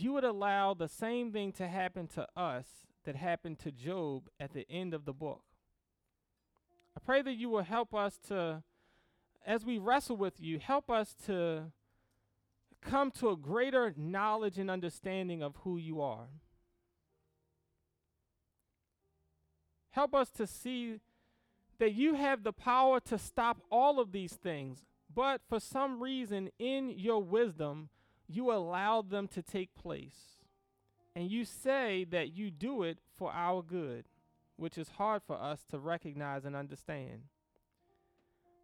[0.00, 2.66] you would allow the same thing to happen to us
[3.04, 5.42] that happened to Job at the end of the book.
[6.96, 8.62] I pray that you will help us to,
[9.46, 11.72] as we wrestle with you, help us to
[12.80, 16.28] come to a greater knowledge and understanding of who you are.
[19.90, 21.00] Help us to see
[21.78, 24.84] that you have the power to stop all of these things,
[25.14, 27.88] but for some reason, in your wisdom,
[28.28, 30.36] you allow them to take place.
[31.14, 34.04] And you say that you do it for our good,
[34.56, 37.22] which is hard for us to recognize and understand.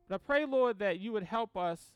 [0.09, 1.93] But I pray, Lord, that you would help us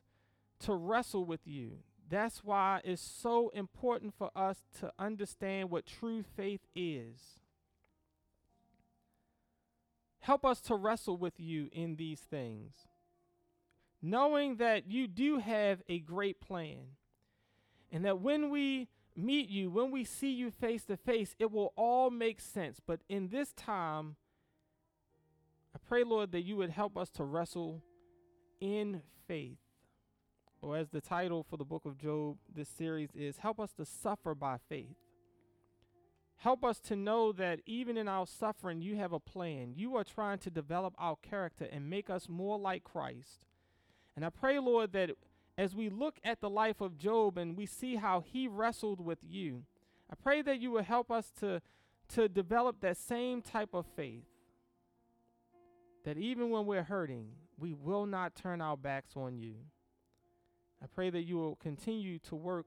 [0.61, 1.79] to wrestle with you.
[2.09, 7.41] That's why it's so important for us to understand what true faith is.
[10.21, 12.73] Help us to wrestle with you in these things,
[14.01, 16.97] knowing that you do have a great plan,
[17.97, 21.73] and that when we meet you, when we see you face to face, it will
[21.77, 22.79] all make sense.
[22.87, 24.17] But in this time,
[25.75, 27.83] I pray, Lord, that you would help us to wrestle
[28.61, 29.57] in faith.
[30.61, 33.87] Or as the title for the book of Job, this series is Help Us to
[33.87, 34.99] Suffer by Faith.
[36.37, 39.73] Help us to know that even in our suffering, you have a plan.
[39.75, 43.47] You are trying to develop our character and make us more like Christ.
[44.15, 45.13] And I pray, Lord, that
[45.59, 49.19] as we look at the life of Job and we see how he wrestled with
[49.23, 49.65] you,
[50.11, 51.61] I pray that you will help us to,
[52.11, 54.25] to develop that same type of faith.
[56.05, 57.29] That even when we're hurting,
[57.59, 59.55] we will not turn our backs on you.
[60.83, 62.67] I pray that you will continue to work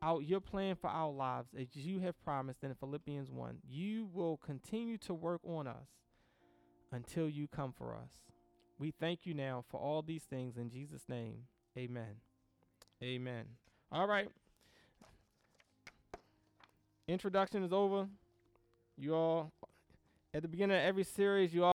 [0.00, 3.58] out your plan for our lives as you have promised in Philippians 1.
[3.68, 5.88] You will continue to work on us
[6.92, 8.12] until you come for us.
[8.78, 11.42] We thank you now for all these things in Jesus' name.
[11.76, 12.27] Amen.
[13.02, 13.44] Amen.
[13.92, 14.28] All right.
[17.06, 18.08] Introduction is over.
[18.96, 19.52] You all,
[20.34, 21.77] at the beginning of every series, you all.